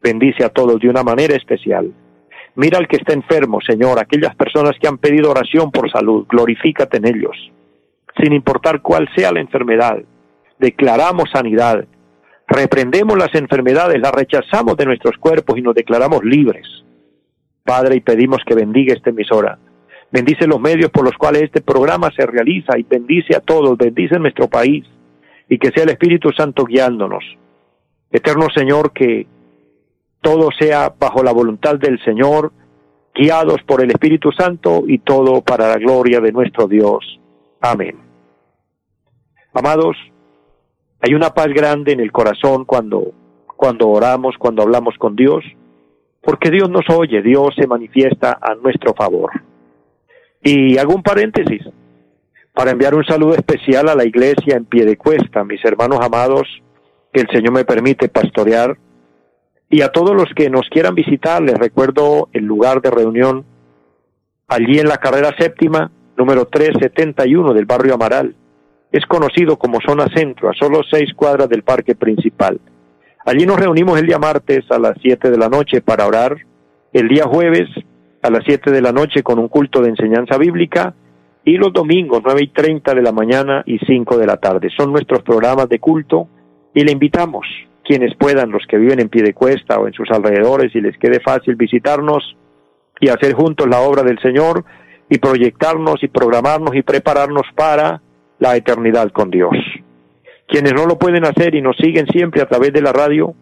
Bendice 0.01 0.44
a 0.44 0.50
todos 0.50 0.80
de 0.80 0.89
una 0.89 1.03
manera 1.03 1.36
especial. 1.36 1.91
Mira 2.56 2.80
al 2.80 2.88
que 2.88 2.98
está 2.98 3.13
enfermo, 3.13 3.60
Señor, 3.62 4.00
aquellas 4.00 4.36
personas 4.36 4.75
que 4.80 4.88
han 4.88 4.98
pedido 4.98 5.32
oración 5.32 5.72
por 5.72 5.89
salud, 5.91 6.25
glorifícate 6.27 6.98
en 6.98 7.08
ellos. 7.08 7.51
Sin 8.22 8.34
importar 8.34 8.82
cuál 8.82 9.08
sea 9.15 9.32
la 9.32 9.39
enfermedad, 9.39 10.00
declaramos 10.60 11.30
sanidad, 11.32 11.86
reprendemos 12.48 13.18
las 13.18 13.34
enfermedades, 13.36 14.01
las 14.01 14.12
rechazamos 14.12 14.75
de 14.75 14.86
nuestros 14.86 15.18
cuerpos 15.18 15.58
y 15.58 15.62
nos 15.62 15.75
declaramos 15.75 16.24
libres. 16.24 16.68
Padre, 17.63 17.96
y 17.98 18.01
pedimos 18.01 18.39
que 18.46 18.56
bendiga 18.56 18.94
esta 18.94 19.12
emisora. 19.12 19.58
Bendice 20.12 20.46
los 20.46 20.60
medios 20.60 20.91
por 20.91 21.06
los 21.06 21.15
cuales 21.15 21.44
este 21.44 21.62
programa 21.62 22.12
se 22.13 22.25
realiza 22.25 22.77
y 22.77 22.84
bendice 22.84 23.34
a 23.36 23.39
todos, 23.39 23.77
bendice 23.77 24.20
nuestro 24.20 24.50
país 24.50 24.84
y 25.51 25.58
que 25.58 25.70
sea 25.72 25.84
el 25.84 25.89
Espíritu 25.89 26.31
Santo 26.31 26.63
guiándonos. 26.63 27.25
Eterno 28.10 28.48
Señor, 28.55 28.93
que 28.93 29.27
todo 30.22 30.50
sea 30.58 30.93
bajo 30.98 31.24
la 31.24 31.34
voluntad 31.34 31.75
del 31.75 32.01
Señor, 32.05 32.53
guiados 33.13 33.58
por 33.67 33.84
el 33.84 33.91
Espíritu 33.91 34.31
Santo 34.31 34.84
y 34.88 35.00
todo 35.00 35.41
para 35.41 35.67
la 35.67 35.75
gloria 35.75 36.22
de 36.22 36.31
nuestro 36.31 36.70
Dios. 36.70 37.20
Amén. 37.60 38.00
Amados, 39.53 39.98
hay 41.01 41.13
una 41.15 41.31
paz 41.31 41.48
grande 41.48 41.91
en 41.91 42.00
el 42.00 42.13
corazón 42.13 42.63
cuando, 42.63 43.12
cuando 43.58 43.89
oramos, 43.89 44.38
cuando 44.38 44.63
hablamos 44.63 44.96
con 44.98 45.17
Dios, 45.17 45.43
porque 46.22 46.50
Dios 46.50 46.70
nos 46.70 46.89
oye, 46.89 47.22
Dios 47.22 47.50
se 47.58 47.67
manifiesta 47.67 48.38
a 48.41 48.55
nuestro 48.55 48.93
favor. 48.93 49.31
Y 50.41 50.77
hago 50.77 50.96
un 50.96 51.03
paréntesis 51.03 51.62
para 52.53 52.72
enviar 52.72 52.96
un 52.96 53.05
saludo 53.05 53.36
especial 53.36 53.89
a 53.89 53.96
la 53.96 54.05
iglesia 54.05 54.55
en 54.58 54.65
pie 54.65 54.86
de 54.86 54.98
cuesta, 54.98 55.43
mis 55.43 55.63
hermanos 55.63 56.00
amados, 56.01 56.48
que 57.13 57.22
el 57.22 57.27
Señor 57.29 57.53
me 57.53 57.65
permite 57.65 58.10
pastorear, 58.10 58.77
y 59.70 59.81
a 59.81 59.89
todos 59.89 60.13
los 60.13 60.29
que 60.36 60.50
nos 60.50 60.67
quieran 60.70 60.96
visitar, 60.96 61.41
les 61.41 61.58
recuerdo 61.58 62.27
el 62.34 62.43
lugar 62.43 62.81
de 62.81 62.91
reunión 62.91 63.46
allí 64.50 64.79
en 64.79 64.88
la 64.88 64.98
carrera 64.98 65.34
séptima, 65.39 65.89
número 66.17 66.46
371 66.46 67.53
del 67.53 67.65
barrio 67.65 67.93
Amaral. 67.93 68.36
Es 68.91 69.05
conocido 69.05 69.58
como 69.58 69.79
zona 69.79 70.08
centro, 70.13 70.50
a 70.50 70.53
solo 70.53 70.81
seis 70.91 71.13
cuadras 71.15 71.48
del 71.48 71.63
parque 71.63 71.96
principal. 71.96 72.60
Allí 73.25 73.46
nos 73.46 73.62
reunimos 73.62 73.98
el 73.98 74.08
día 74.08 74.20
martes 74.20 74.70
a 74.72 74.77
las 74.77 74.98
7 75.01 75.29
de 75.29 75.38
la 75.38 75.48
noche 75.48 75.79
para 75.79 76.05
orar, 76.05 76.36
el 76.91 77.08
día 77.08 77.24
jueves 77.24 77.70
a 78.22 78.29
las 78.29 78.41
7 78.46 78.72
de 78.72 78.81
la 78.81 78.91
noche 78.91 79.24
con 79.24 79.39
un 79.39 79.48
culto 79.48 79.81
de 79.81 79.89
enseñanza 79.89 80.38
bíblica 80.38 80.93
y 81.43 81.57
los 81.57 81.74
domingos 81.74 82.21
9 82.24 82.43
y 82.43 82.48
30 82.48 82.93
de 82.93 83.01
la 83.01 83.12
mañana 83.12 83.63
y 83.65 83.79
5 83.79 84.17
de 84.17 84.25
la 84.27 84.38
tarde. 84.38 84.69
Son 84.75 84.91
nuestros 84.91 85.24
programas 85.24 85.67
de 85.69 85.79
culto 85.79 86.27
y 86.74 86.83
le 86.83 86.91
invitamos 86.91 87.45
quienes 87.83 88.15
puedan, 88.15 88.51
los 88.51 88.63
que 88.67 88.77
viven 88.77 89.00
en 89.00 89.10
Piedecuesta 89.10 89.79
o 89.79 89.88
en 89.88 89.93
sus 89.93 90.10
alrededores 90.12 90.74
y 90.75 90.81
les 90.81 90.98
quede 90.98 91.19
fácil 91.19 91.55
visitarnos 91.55 92.38
y 93.00 93.10
hacer 93.10 93.33
juntos 93.33 93.67
la 93.67 93.81
obra 93.81 94.03
del 94.03 94.19
Señor 94.19 94.63
y 95.10 95.17
proyectarnos 95.17 96.01
y 96.03 96.07
programarnos 96.07 96.75
y 96.75 96.83
prepararnos 96.83 97.43
para 97.55 98.01
la 98.39 98.55
eternidad 98.55 99.12
con 99.12 99.29
Dios. 99.29 99.51
Quienes 100.48 100.74
no 100.74 100.86
lo 100.86 100.98
pueden 100.98 101.25
hacer 101.25 101.55
y 101.55 101.62
nos 101.62 101.75
siguen 101.77 102.07
siempre 102.07 102.41
a 102.41 102.45
través 102.45 102.71
de 102.71 102.81
la 102.81 102.93
radio, 102.93 103.33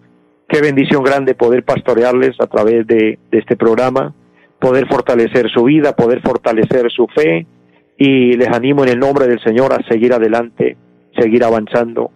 qué 0.48 0.62
bendición 0.62 1.03
grande 1.03 1.36
poder 1.36 1.63
pastorearles 1.63 2.39
a 2.39 2.48
través 2.48 2.88
de, 2.88 3.20
este 3.32 3.56
programa, 3.56 4.13
poder 4.60 4.88
fortalecer 4.88 5.50
su 5.50 5.63
vida, 5.63 5.96
poder 5.96 6.22
fortalecer 6.22 6.89
su 6.91 7.08
fe 7.08 7.46
y 8.01 8.38
les 8.38 8.48
animo 8.48 8.84
en 8.84 8.89
el 8.91 9.00
nombre 9.00 9.27
del 9.27 9.44
Señor 9.44 9.74
a 9.74 9.86
seguir 9.89 10.13
adelante, 10.13 10.77
seguir 11.20 11.44
avanzando, 11.44 12.12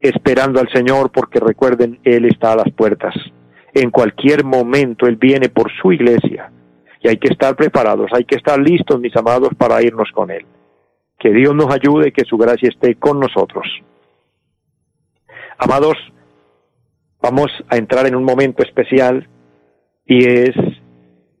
esperando 0.00 0.58
al 0.58 0.70
Señor 0.72 1.12
porque 1.12 1.38
recuerden, 1.38 2.00
Él 2.02 2.24
está 2.24 2.52
a 2.52 2.56
las 2.56 2.72
puertas. 2.72 3.14
En 3.74 3.90
cualquier 3.90 4.42
momento 4.42 5.06
Él 5.06 5.16
viene 5.16 5.50
por 5.50 5.70
su 5.82 5.92
iglesia 5.92 6.50
y 7.02 7.08
hay 7.08 7.18
que 7.18 7.28
estar 7.28 7.54
preparados, 7.56 8.10
hay 8.14 8.24
que 8.24 8.36
estar 8.36 8.58
listos, 8.58 8.98
mis 8.98 9.14
amados, 9.14 9.50
para 9.58 9.82
irnos 9.82 10.08
con 10.14 10.30
Él. 10.30 10.46
Que 11.18 11.30
Dios 11.30 11.54
nos 11.54 11.70
ayude, 11.74 12.10
que 12.10 12.24
su 12.24 12.38
gracia 12.38 12.70
esté 12.70 12.94
con 12.94 13.20
nosotros. 13.20 13.66
Amados, 15.58 15.96
vamos 17.20 17.48
a 17.68 17.76
entrar 17.76 18.06
en 18.06 18.16
un 18.16 18.24
momento 18.24 18.62
especial 18.62 19.28
y 20.06 20.24
es 20.24 20.54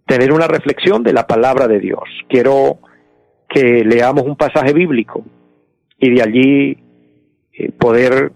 tener 0.06 0.30
una 0.30 0.46
reflexión 0.46 1.02
de 1.02 1.14
la 1.14 1.26
palabra 1.26 1.66
de 1.68 1.80
Dios. 1.80 2.04
Quiero 2.28 2.80
que 3.56 3.84
leamos 3.86 4.24
un 4.24 4.36
pasaje 4.36 4.74
bíblico 4.74 5.24
y 5.98 6.10
de 6.10 6.22
allí 6.22 6.76
eh, 7.54 7.72
poder 7.72 8.30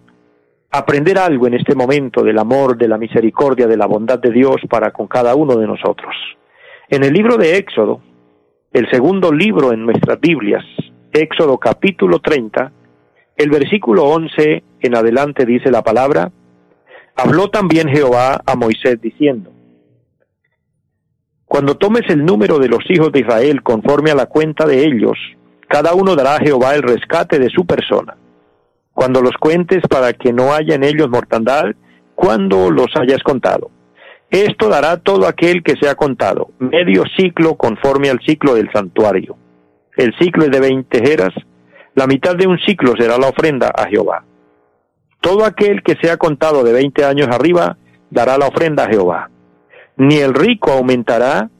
aprender 0.70 1.18
algo 1.18 1.46
en 1.46 1.52
este 1.52 1.74
momento 1.74 2.22
del 2.22 2.38
amor, 2.38 2.78
de 2.78 2.88
la 2.88 2.96
misericordia, 2.96 3.66
de 3.66 3.76
la 3.76 3.84
bondad 3.84 4.18
de 4.18 4.30
Dios 4.30 4.56
para 4.70 4.92
con 4.92 5.08
cada 5.08 5.34
uno 5.34 5.56
de 5.56 5.66
nosotros. 5.66 6.14
En 6.88 7.04
el 7.04 7.12
libro 7.12 7.36
de 7.36 7.58
Éxodo, 7.58 8.00
el 8.72 8.90
segundo 8.90 9.30
libro 9.30 9.74
en 9.74 9.84
nuestras 9.84 10.18
Biblias, 10.18 10.64
Éxodo 11.12 11.58
capítulo 11.58 12.20
30, 12.20 12.72
el 13.36 13.50
versículo 13.50 14.04
11 14.04 14.62
en 14.80 14.96
adelante 14.96 15.44
dice 15.44 15.70
la 15.70 15.82
palabra, 15.82 16.32
habló 17.14 17.48
también 17.50 17.88
Jehová 17.88 18.40
a 18.46 18.56
Moisés 18.56 18.98
diciendo, 19.02 19.52
cuando 21.50 21.74
tomes 21.74 22.02
el 22.10 22.24
número 22.24 22.60
de 22.60 22.68
los 22.68 22.88
hijos 22.90 23.10
de 23.10 23.22
Israel 23.22 23.64
conforme 23.64 24.12
a 24.12 24.14
la 24.14 24.26
cuenta 24.26 24.66
de 24.66 24.84
ellos, 24.84 25.18
cada 25.66 25.94
uno 25.94 26.14
dará 26.14 26.36
a 26.36 26.38
Jehová 26.38 26.76
el 26.76 26.82
rescate 26.82 27.40
de 27.40 27.50
su 27.50 27.66
persona. 27.66 28.16
Cuando 28.92 29.20
los 29.20 29.32
cuentes 29.32 29.82
para 29.90 30.12
que 30.12 30.32
no 30.32 30.54
haya 30.54 30.76
en 30.76 30.84
ellos 30.84 31.10
mortandad, 31.10 31.64
cuando 32.14 32.70
los 32.70 32.86
hayas 32.94 33.20
contado. 33.24 33.72
Esto 34.30 34.68
dará 34.68 34.98
todo 34.98 35.26
aquel 35.26 35.64
que 35.64 35.74
sea 35.74 35.96
contado, 35.96 36.52
medio 36.60 37.02
ciclo 37.18 37.56
conforme 37.56 38.10
al 38.10 38.20
ciclo 38.20 38.54
del 38.54 38.70
santuario. 38.72 39.36
El 39.96 40.14
ciclo 40.20 40.44
es 40.44 40.52
de 40.52 40.60
veinte 40.60 41.00
jeras, 41.04 41.34
la 41.96 42.06
mitad 42.06 42.36
de 42.36 42.46
un 42.46 42.60
ciclo 42.60 42.94
será 42.96 43.18
la 43.18 43.26
ofrenda 43.26 43.72
a 43.76 43.88
Jehová. 43.88 44.22
Todo 45.20 45.44
aquel 45.44 45.82
que 45.82 45.96
sea 46.00 46.16
contado 46.16 46.62
de 46.62 46.72
20 46.74 47.04
años 47.04 47.26
arriba 47.26 47.76
dará 48.08 48.38
la 48.38 48.46
ofrenda 48.46 48.84
a 48.84 48.88
Jehová. 48.88 49.30
Ni 50.00 50.16
el 50.16 50.32
rico 50.32 50.72
aumentará, 50.72 51.50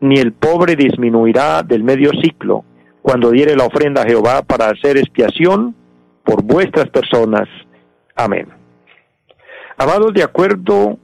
ni 0.00 0.18
el 0.18 0.32
pobre 0.32 0.74
disminuirá 0.74 1.62
del 1.62 1.84
medio 1.84 2.12
ciclo, 2.22 2.64
cuando 3.02 3.30
diere 3.30 3.54
la 3.54 3.66
ofrenda 3.66 4.00
a 4.00 4.06
Jehová 4.06 4.40
para 4.40 4.70
hacer 4.70 4.96
expiación 4.96 5.76
por 6.24 6.42
vuestras 6.42 6.88
personas. 6.88 7.46
Amén. 8.16 8.48
Amados, 9.76 10.14
de 10.14 10.22
acuerdo 10.22 10.98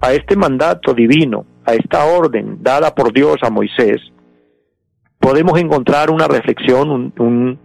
a 0.00 0.14
este 0.14 0.36
mandato 0.36 0.94
divino, 0.94 1.44
a 1.66 1.74
esta 1.74 2.06
orden 2.06 2.62
dada 2.62 2.94
por 2.94 3.12
Dios 3.12 3.36
a 3.42 3.50
Moisés, 3.50 4.00
podemos 5.20 5.60
encontrar 5.60 6.10
una 6.10 6.28
reflexión, 6.28 6.88
un, 6.90 7.58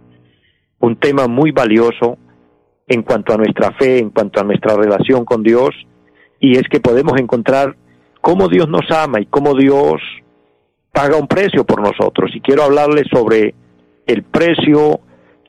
un, 0.78 0.96
tema 0.96 1.26
muy 1.26 1.52
valioso 1.52 2.18
en 2.86 3.02
cuanto 3.02 3.32
a 3.32 3.38
nuestra 3.38 3.72
fe, 3.78 3.98
en 3.98 4.10
cuanto 4.10 4.40
a 4.40 4.44
nuestra 4.44 4.76
relación 4.76 5.24
con 5.24 5.42
Dios, 5.42 5.70
y 6.38 6.58
es 6.58 6.64
que 6.68 6.80
podemos 6.80 7.18
encontrar 7.18 7.76
cómo 8.24 8.48
Dios 8.48 8.66
nos 8.70 8.90
ama 8.90 9.20
y 9.20 9.26
cómo 9.26 9.54
Dios 9.54 10.00
paga 10.92 11.18
un 11.18 11.28
precio 11.28 11.64
por 11.64 11.82
nosotros. 11.82 12.30
Y 12.34 12.40
quiero 12.40 12.62
hablarles 12.62 13.04
sobre 13.12 13.54
el 14.06 14.22
precio 14.22 15.00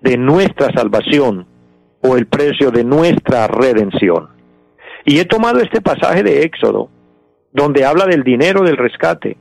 de 0.02 0.18
nuestra 0.18 0.74
salvación 0.74 1.48
o 2.02 2.18
el 2.18 2.28
precio 2.28 2.72
de 2.72 2.84
nuestra 2.84 3.48
redención. 3.48 4.28
Y 5.06 5.20
he 5.20 5.26
tomado 5.26 5.62
este 5.62 5.80
pasaje 5.80 6.22
de 6.22 6.44
Éxodo, 6.44 6.90
donde 7.54 7.86
habla 7.86 8.08
del 8.08 8.24
dinero 8.24 8.64
del 8.64 8.76
rescate, 8.76 9.38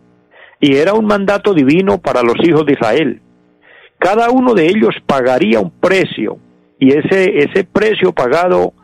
y 0.61 0.77
era 0.77 0.95
un 0.95 1.05
mandato 1.05 1.55
divino 1.55 1.99
para 1.99 2.23
los 2.23 2.37
hijos 2.47 2.65
de 2.67 2.75
Israel. 2.75 3.21
Cada 3.99 4.31
uno 4.31 4.55
de 4.55 4.69
ellos 4.69 4.95
pagaría 5.07 5.59
un 5.59 5.73
precio, 5.73 6.39
y 6.79 6.97
ese, 6.97 7.37
ese 7.39 7.65
precio 7.65 8.13
pagado, 8.13 8.75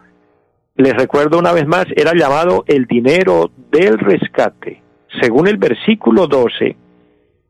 les 0.81 0.95
recuerdo 0.95 1.39
una 1.39 1.53
vez 1.53 1.67
más, 1.67 1.87
era 1.97 2.13
llamado 2.15 2.65
el 2.67 2.87
dinero 2.87 3.51
del 3.71 3.99
rescate. 3.99 4.83
Según 5.21 5.49
el 5.49 5.57
versículo 5.57 6.27
12, 6.27 6.77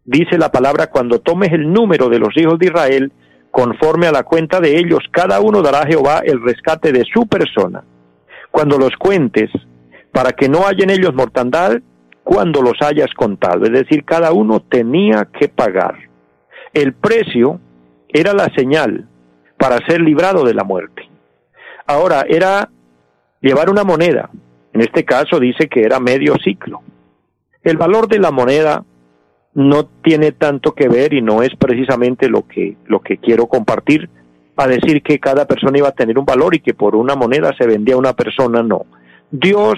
dice 0.05 0.39
la 0.39 0.51
palabra, 0.51 0.89
cuando 0.89 1.21
tomes 1.21 1.53
el 1.53 1.73
número 1.73 2.09
de 2.09 2.19
los 2.19 2.37
hijos 2.37 2.59
de 2.59 2.67
Israel, 2.67 3.13
conforme 3.51 4.07
a 4.07 4.13
la 4.13 4.23
cuenta 4.23 4.61
de 4.61 4.79
ellos, 4.79 5.01
cada 5.11 5.41
uno 5.41 5.63
dará 5.63 5.81
a 5.81 5.87
Jehová 5.87 6.23
el 6.25 6.43
rescate 6.43 6.93
de 6.93 7.05
su 7.13 7.27
persona. 7.27 7.85
Cuando 8.51 8.79
los 8.79 8.97
cuentes, 8.97 9.51
para 10.13 10.33
que 10.33 10.49
no 10.49 10.67
haya 10.67 10.85
en 10.85 10.91
ellos 10.91 11.15
mortandad, 11.15 11.79
cuando 12.25 12.63
los 12.63 12.81
hayas 12.81 13.13
contado. 13.15 13.65
Es 13.65 13.73
decir, 13.73 14.05
cada 14.05 14.33
uno 14.33 14.61
tenía 14.61 15.29
que 15.39 15.49
pagar. 15.49 15.97
El 16.73 16.95
precio 16.95 17.61
era 18.09 18.33
la 18.33 18.49
señal 18.57 19.09
para 19.59 19.85
ser 19.87 20.01
librado 20.01 20.45
de 20.45 20.55
la 20.55 20.65
muerte. 20.65 21.09
Ahora, 21.87 22.25
era 22.29 22.69
llevar 23.41 23.71
una 23.71 23.85
moneda. 23.85 24.31
En 24.73 24.81
este 24.81 25.05
caso 25.05 25.41
dice 25.41 25.69
que 25.69 25.83
era 25.83 25.99
medio 25.99 26.37
ciclo. 26.43 26.83
El 27.63 27.77
valor 27.77 28.09
de 28.09 28.19
la 28.19 28.31
moneda 28.31 28.85
no 29.55 29.87
tiene 30.03 30.33
tanto 30.33 30.73
que 30.73 30.89
ver 30.89 31.13
y 31.13 31.23
no 31.23 31.43
es 31.43 31.51
precisamente 31.59 32.29
lo 32.29 32.47
que, 32.47 32.77
lo 32.87 33.01
que 33.01 33.19
quiero 33.19 33.47
compartir 33.47 34.09
a 34.57 34.67
decir 34.67 35.03
que 35.03 35.19
cada 35.19 35.47
persona 35.47 35.79
iba 35.79 35.89
a 35.89 35.93
tener 35.93 36.19
un 36.19 36.25
valor 36.25 36.55
y 36.55 36.61
que 36.61 36.75
por 36.75 36.95
una 36.95 37.17
moneda 37.17 37.53
se 37.59 37.67
vendía 37.67 37.97
una 37.97 38.13
persona, 38.13 38.63
no. 38.63 38.87
Dios 39.31 39.75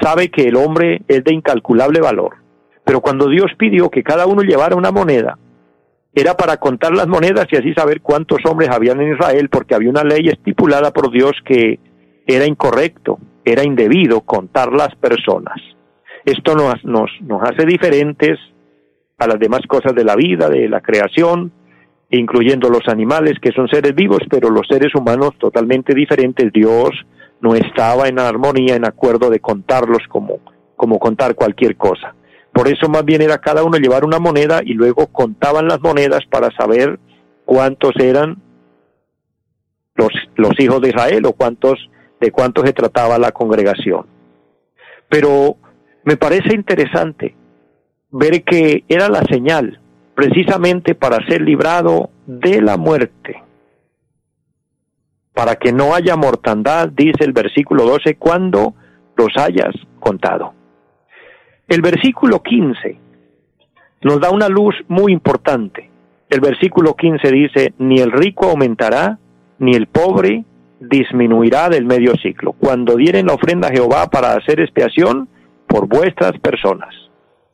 sabe 0.00 0.30
que 0.30 0.48
el 0.48 0.56
hombre 0.56 1.02
es 1.08 1.24
de 1.24 1.34
incalculable 1.34 2.00
valor, 2.00 2.36
pero 2.84 3.00
cuando 3.00 3.28
Dios 3.28 3.50
pidió 3.58 3.90
que 3.90 4.02
cada 4.02 4.26
uno 4.26 4.42
llevara 4.42 4.76
una 4.76 4.90
moneda, 4.90 5.38
era 6.14 6.36
para 6.36 6.56
contar 6.56 6.92
las 6.92 7.06
monedas 7.06 7.46
y 7.50 7.56
así 7.56 7.72
saber 7.72 8.00
cuántos 8.00 8.38
hombres 8.44 8.70
habían 8.70 9.00
en 9.00 9.14
Israel, 9.14 9.48
porque 9.48 9.74
había 9.74 9.90
una 9.90 10.04
ley 10.04 10.28
estipulada 10.28 10.92
por 10.92 11.10
Dios 11.10 11.32
que 11.44 11.78
era 12.34 12.46
incorrecto, 12.46 13.18
era 13.44 13.64
indebido 13.64 14.20
contar 14.22 14.72
las 14.72 14.94
personas. 14.96 15.60
Esto 16.24 16.54
nos, 16.54 16.84
nos, 16.84 17.42
hace 17.42 17.64
diferentes 17.64 18.38
a 19.18 19.26
las 19.26 19.38
demás 19.38 19.60
cosas 19.66 19.94
de 19.94 20.04
la 20.04 20.16
vida, 20.16 20.48
de 20.48 20.68
la 20.68 20.80
creación, 20.80 21.52
incluyendo 22.10 22.68
los 22.68 22.88
animales 22.88 23.34
que 23.40 23.52
son 23.52 23.68
seres 23.68 23.94
vivos, 23.94 24.20
pero 24.28 24.50
los 24.50 24.66
seres 24.66 24.94
humanos 24.94 25.30
totalmente 25.38 25.94
diferentes. 25.94 26.52
Dios 26.52 26.90
no 27.40 27.54
estaba 27.54 28.08
en 28.08 28.18
armonía, 28.18 28.76
en 28.76 28.86
acuerdo 28.86 29.30
de 29.30 29.40
contarlos 29.40 30.02
como, 30.08 30.40
como 30.76 30.98
contar 30.98 31.34
cualquier 31.34 31.76
cosa. 31.76 32.14
Por 32.52 32.68
eso 32.68 32.88
más 32.88 33.04
bien 33.04 33.22
era 33.22 33.38
cada 33.38 33.62
uno 33.62 33.78
llevar 33.78 34.04
una 34.04 34.18
moneda 34.18 34.60
y 34.64 34.74
luego 34.74 35.06
contaban 35.06 35.68
las 35.68 35.80
monedas 35.80 36.20
para 36.28 36.50
saber 36.56 36.98
cuántos 37.44 37.92
eran 37.98 38.42
los 40.36 40.58
hijos 40.58 40.80
de 40.80 40.88
Israel 40.88 41.26
o 41.26 41.32
cuántos, 41.32 41.78
de 42.20 42.30
cuántos 42.30 42.64
se 42.66 42.72
trataba 42.72 43.18
la 43.18 43.32
congregación. 43.32 44.06
Pero 45.08 45.56
me 46.04 46.16
parece 46.16 46.54
interesante 46.54 47.34
ver 48.10 48.42
que 48.44 48.84
era 48.88 49.08
la 49.08 49.22
señal 49.22 49.80
precisamente 50.14 50.94
para 50.94 51.24
ser 51.26 51.40
librado 51.40 52.10
de 52.26 52.60
la 52.60 52.76
muerte, 52.76 53.42
para 55.32 55.56
que 55.56 55.72
no 55.72 55.94
haya 55.94 56.16
mortandad, 56.16 56.88
dice 56.88 57.24
el 57.24 57.32
versículo 57.32 57.84
12, 57.84 58.16
cuando 58.16 58.74
los 59.16 59.28
hayas 59.36 59.74
contado. 59.98 60.52
El 61.66 61.80
versículo 61.80 62.42
15 62.42 62.98
nos 64.02 64.20
da 64.20 64.30
una 64.30 64.48
luz 64.48 64.74
muy 64.88 65.12
importante. 65.12 65.88
El 66.28 66.40
versículo 66.40 66.94
15 66.94 67.30
dice, 67.30 67.74
ni 67.78 68.00
el 68.00 68.12
rico 68.12 68.46
aumentará, 68.46 69.18
ni 69.58 69.72
el 69.74 69.86
pobre 69.86 70.44
disminuirá 70.80 71.68
del 71.68 71.84
medio 71.84 72.14
ciclo, 72.16 72.52
cuando 72.52 72.96
dieren 72.96 73.26
la 73.26 73.34
ofrenda 73.34 73.68
a 73.68 73.72
Jehová 73.72 74.08
para 74.08 74.32
hacer 74.32 74.60
expiación 74.60 75.28
por 75.66 75.86
vuestras 75.86 76.38
personas 76.40 76.94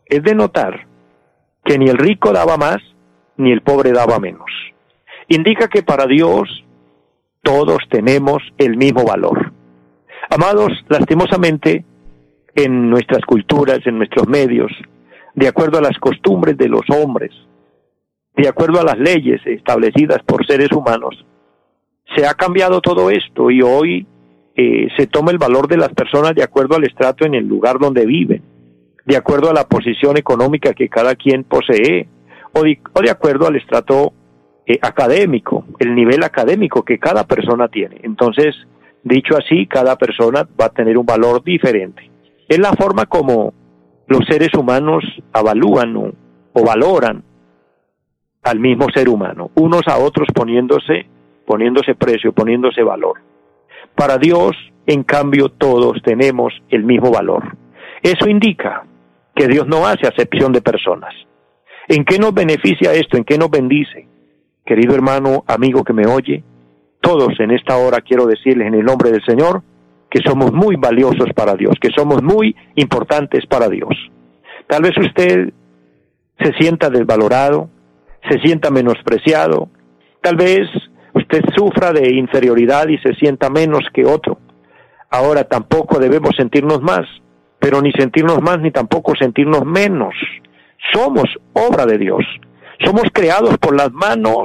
es 0.06 0.22
de 0.22 0.34
notar 0.34 0.86
que 1.64 1.78
ni 1.78 1.88
el 1.88 1.98
rico 1.98 2.32
daba 2.32 2.56
más, 2.56 2.78
ni 3.36 3.52
el 3.52 3.60
pobre 3.60 3.92
daba 3.92 4.18
menos. 4.18 4.50
Indica 5.28 5.68
que 5.68 5.82
para 5.82 6.06
Dios 6.06 6.64
todos 7.42 7.78
tenemos 7.90 8.42
el 8.56 8.76
mismo 8.76 9.04
valor. 9.04 9.52
Amados, 10.30 10.72
lastimosamente, 10.88 11.84
en 12.54 12.88
nuestras 12.88 13.24
culturas, 13.24 13.80
en 13.84 13.98
nuestros 13.98 14.28
medios, 14.28 14.72
de 15.34 15.48
acuerdo 15.48 15.78
a 15.78 15.82
las 15.82 15.98
costumbres 15.98 16.56
de 16.56 16.68
los 16.68 16.88
hombres, 16.88 17.32
de 18.36 18.48
acuerdo 18.48 18.80
a 18.80 18.84
las 18.84 18.98
leyes 18.98 19.40
establecidas 19.44 20.22
por 20.24 20.46
seres 20.46 20.70
humanos, 20.72 21.24
se 22.14 22.26
ha 22.26 22.34
cambiado 22.34 22.80
todo 22.80 23.10
esto 23.10 23.50
y 23.50 23.62
hoy 23.62 24.06
eh, 24.54 24.88
se 24.96 25.06
toma 25.06 25.32
el 25.32 25.38
valor 25.38 25.68
de 25.68 25.76
las 25.76 25.92
personas 25.94 26.34
de 26.34 26.42
acuerdo 26.42 26.76
al 26.76 26.84
estrato 26.84 27.24
en 27.24 27.34
el 27.34 27.46
lugar 27.46 27.78
donde 27.78 28.06
viven 28.06 28.42
de 29.06 29.16
acuerdo 29.16 29.48
a 29.48 29.54
la 29.54 29.64
posición 29.68 30.18
económica 30.18 30.74
que 30.74 30.88
cada 30.88 31.14
quien 31.14 31.44
posee 31.44 32.08
o 32.52 32.62
de, 32.62 33.10
acuerdo 33.10 33.46
al 33.46 33.56
estrato 33.56 34.12
eh, 34.66 34.78
académico, 34.82 35.64
el 35.78 35.94
nivel 35.94 36.24
académico 36.24 36.82
que 36.82 36.98
cada 36.98 37.24
persona 37.24 37.68
tiene. 37.68 38.00
Entonces, 38.02 38.54
dicho 39.04 39.36
así, 39.36 39.66
cada 39.66 39.96
persona 39.96 40.46
va 40.60 40.66
a 40.66 40.70
tener 40.70 40.98
un 40.98 41.06
valor 41.06 41.44
diferente. 41.44 42.10
Es 42.48 42.58
la 42.58 42.72
forma 42.72 43.06
como 43.06 43.54
los 44.08 44.26
seres 44.26 44.52
humanos 44.54 45.04
avalúan 45.32 45.96
o, 45.96 46.12
o 46.52 46.64
valoran 46.64 47.22
al 48.42 48.58
mismo 48.58 48.86
ser 48.92 49.08
humano, 49.08 49.50
unos 49.54 49.82
a 49.86 49.98
otros 49.98 50.28
poniéndose, 50.34 51.06
poniéndose 51.46 51.94
precio, 51.94 52.32
poniéndose 52.32 52.82
valor. 52.82 53.20
Para 53.94 54.18
Dios, 54.18 54.52
en 54.86 55.02
cambio, 55.04 55.48
todos 55.48 56.02
tenemos 56.02 56.52
el 56.68 56.84
mismo 56.84 57.10
valor. 57.10 57.56
Eso 58.02 58.28
indica 58.28 58.84
que 59.34 59.48
Dios 59.48 59.66
no 59.66 59.86
hace 59.86 60.06
acepción 60.06 60.52
de 60.52 60.62
personas. 60.62 61.14
¿En 61.88 62.04
qué 62.04 62.18
nos 62.18 62.34
beneficia 62.34 62.92
esto? 62.92 63.16
¿En 63.16 63.24
qué 63.24 63.38
nos 63.38 63.50
bendice? 63.50 64.08
Querido 64.64 64.94
hermano, 64.94 65.44
amigo 65.46 65.84
que 65.84 65.92
me 65.92 66.06
oye, 66.06 66.42
todos 67.00 67.38
en 67.38 67.52
esta 67.52 67.76
hora 67.76 68.00
quiero 68.00 68.26
decirles 68.26 68.66
en 68.66 68.74
el 68.74 68.84
nombre 68.84 69.12
del 69.12 69.24
Señor 69.24 69.62
que 70.10 70.20
somos 70.24 70.52
muy 70.52 70.76
valiosos 70.76 71.32
para 71.34 71.54
Dios, 71.54 71.76
que 71.80 71.90
somos 71.94 72.22
muy 72.22 72.56
importantes 72.74 73.46
para 73.46 73.68
Dios. 73.68 73.90
Tal 74.66 74.82
vez 74.82 74.96
usted 74.98 75.52
se 76.38 76.52
sienta 76.54 76.90
desvalorado, 76.90 77.70
se 78.28 78.40
sienta 78.40 78.70
menospreciado, 78.70 79.68
tal 80.20 80.36
vez 80.36 80.68
usted 81.16 81.42
sufra 81.56 81.92
de 81.92 82.14
inferioridad 82.14 82.88
y 82.88 82.98
se 82.98 83.14
sienta 83.14 83.48
menos 83.48 83.80
que 83.92 84.04
otro. 84.04 84.38
Ahora 85.10 85.44
tampoco 85.44 85.98
debemos 85.98 86.32
sentirnos 86.36 86.82
más, 86.82 87.06
pero 87.58 87.80
ni 87.80 87.90
sentirnos 87.92 88.42
más 88.42 88.60
ni 88.60 88.70
tampoco 88.70 89.14
sentirnos 89.18 89.64
menos. 89.64 90.14
Somos 90.92 91.24
obra 91.54 91.86
de 91.86 91.98
Dios. 91.98 92.22
Somos 92.84 93.04
creados 93.12 93.56
por 93.58 93.74
las 93.74 93.90
manos 93.92 94.44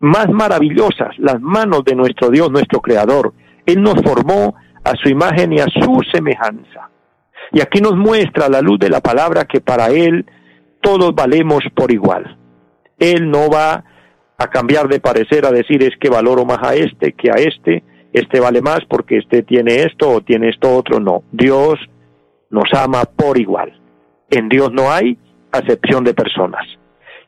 más 0.00 0.28
maravillosas, 0.28 1.16
las 1.18 1.40
manos 1.40 1.84
de 1.84 1.94
nuestro 1.94 2.30
Dios, 2.30 2.50
nuestro 2.50 2.80
Creador. 2.80 3.32
Él 3.64 3.80
nos 3.82 3.94
formó 4.02 4.56
a 4.82 4.92
su 4.96 5.08
imagen 5.08 5.52
y 5.52 5.60
a 5.60 5.66
su 5.66 6.00
semejanza. 6.12 6.90
Y 7.52 7.60
aquí 7.60 7.80
nos 7.80 7.96
muestra 7.96 8.48
la 8.48 8.60
luz 8.60 8.78
de 8.80 8.90
la 8.90 9.00
palabra 9.00 9.44
que 9.44 9.60
para 9.60 9.88
Él 9.88 10.26
todos 10.80 11.14
valemos 11.14 11.60
por 11.74 11.92
igual. 11.92 12.36
Él 12.98 13.30
no 13.30 13.48
va 13.48 13.84
a 14.38 14.48
cambiar 14.48 14.88
de 14.88 15.00
parecer 15.00 15.46
a 15.46 15.50
decir 15.50 15.82
es 15.82 15.96
que 15.98 16.10
valoro 16.10 16.44
más 16.44 16.58
a 16.62 16.74
este 16.74 17.12
que 17.12 17.30
a 17.30 17.34
este, 17.34 17.82
este 18.12 18.40
vale 18.40 18.60
más 18.62 18.80
porque 18.88 19.18
este 19.18 19.42
tiene 19.42 19.82
esto 19.82 20.10
o 20.10 20.20
tiene 20.20 20.48
esto 20.50 20.74
otro. 20.74 21.00
No, 21.00 21.22
Dios 21.32 21.74
nos 22.50 22.72
ama 22.74 23.04
por 23.04 23.38
igual. 23.38 23.80
En 24.30 24.48
Dios 24.48 24.72
no 24.72 24.90
hay 24.90 25.18
acepción 25.52 26.04
de 26.04 26.14
personas. 26.14 26.66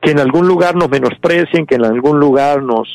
Que 0.01 0.12
en 0.12 0.21
algún 0.21 0.47
lugar 0.47 0.77
nos 0.77 0.90
menosprecien, 0.90 1.66
que 1.66 1.75
en 1.75 1.85
algún 1.85 2.21
lugar 2.21 2.62
nos, 2.62 2.88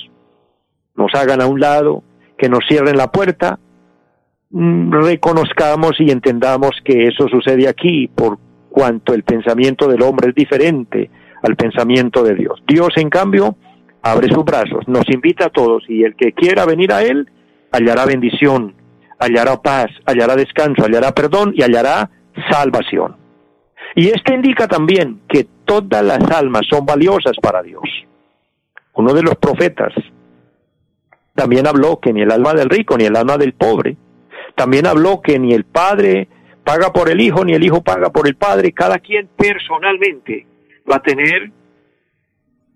nos 0.95 1.13
hagan 1.15 1.41
a 1.41 1.47
un 1.47 1.60
lado, 1.60 2.04
que 2.38 2.49
nos 2.49 2.65
cierren 2.67 2.97
la 2.97 3.12
puerta, 3.12 3.60
mm, 4.52 4.91
reconozcamos 4.91 5.99
y 5.99 6.12
entendamos 6.12 6.71
que 6.84 7.06
eso 7.06 7.28
sucede 7.28 7.67
aquí 7.67 8.08
por 8.08 8.38
cuanto 8.69 9.13
el 9.13 9.23
pensamiento 9.23 9.88
del 9.88 10.02
hombre 10.02 10.30
es 10.30 10.36
diferente 10.36 11.12
al 11.43 11.56
pensamiento 11.56 12.23
de 12.23 12.36
Dios. 12.36 12.63
Dios, 12.67 12.89
en 12.95 13.10
cambio, 13.10 13.58
abre 14.03 14.27
sus 14.27 14.43
brazos, 14.43 14.87
nos 14.87 15.09
invita 15.09 15.45
a 15.45 15.49
todos 15.49 15.83
y 15.87 16.03
el 16.03 16.15
que 16.15 16.33
quiera 16.33 16.65
venir 16.65 16.91
a 16.91 17.01
Él 17.01 17.29
hallará 17.71 18.05
bendición, 18.05 18.75
hallará 19.17 19.61
paz, 19.61 19.87
hallará 20.05 20.35
descanso, 20.35 20.83
hallará 20.85 21.13
perdón 21.13 21.53
y 21.55 21.63
hallará 21.63 22.09
salvación. 22.51 23.15
Y 23.95 24.09
esto 24.09 24.33
indica 24.33 24.67
también 24.67 25.21
que 25.27 25.47
todas 25.65 26.03
las 26.03 26.19
almas 26.31 26.63
son 26.69 26.85
valiosas 26.85 27.37
para 27.41 27.63
Dios. 27.63 27.83
Uno 28.93 29.13
de 29.13 29.23
los 29.23 29.35
profetas 29.35 29.93
también 31.33 31.65
habló 31.65 31.99
que 31.99 32.13
ni 32.13 32.21
el 32.21 32.31
alma 32.31 32.53
del 32.53 32.69
rico 32.69 32.97
ni 32.97 33.05
el 33.05 33.15
alma 33.15 33.37
del 33.37 33.53
pobre. 33.53 33.97
También 34.55 34.85
habló 34.85 35.21
que 35.21 35.39
ni 35.39 35.53
el 35.53 35.63
padre 35.63 36.27
paga 36.63 36.91
por 36.91 37.09
el 37.09 37.21
hijo 37.21 37.43
ni 37.43 37.53
el 37.53 37.63
hijo 37.63 37.81
paga 37.81 38.11
por 38.11 38.27
el 38.27 38.35
padre. 38.35 38.71
Cada 38.71 38.99
quien 38.99 39.29
personalmente 39.35 40.45
va 40.89 40.97
a 40.97 41.01
tener 41.01 41.51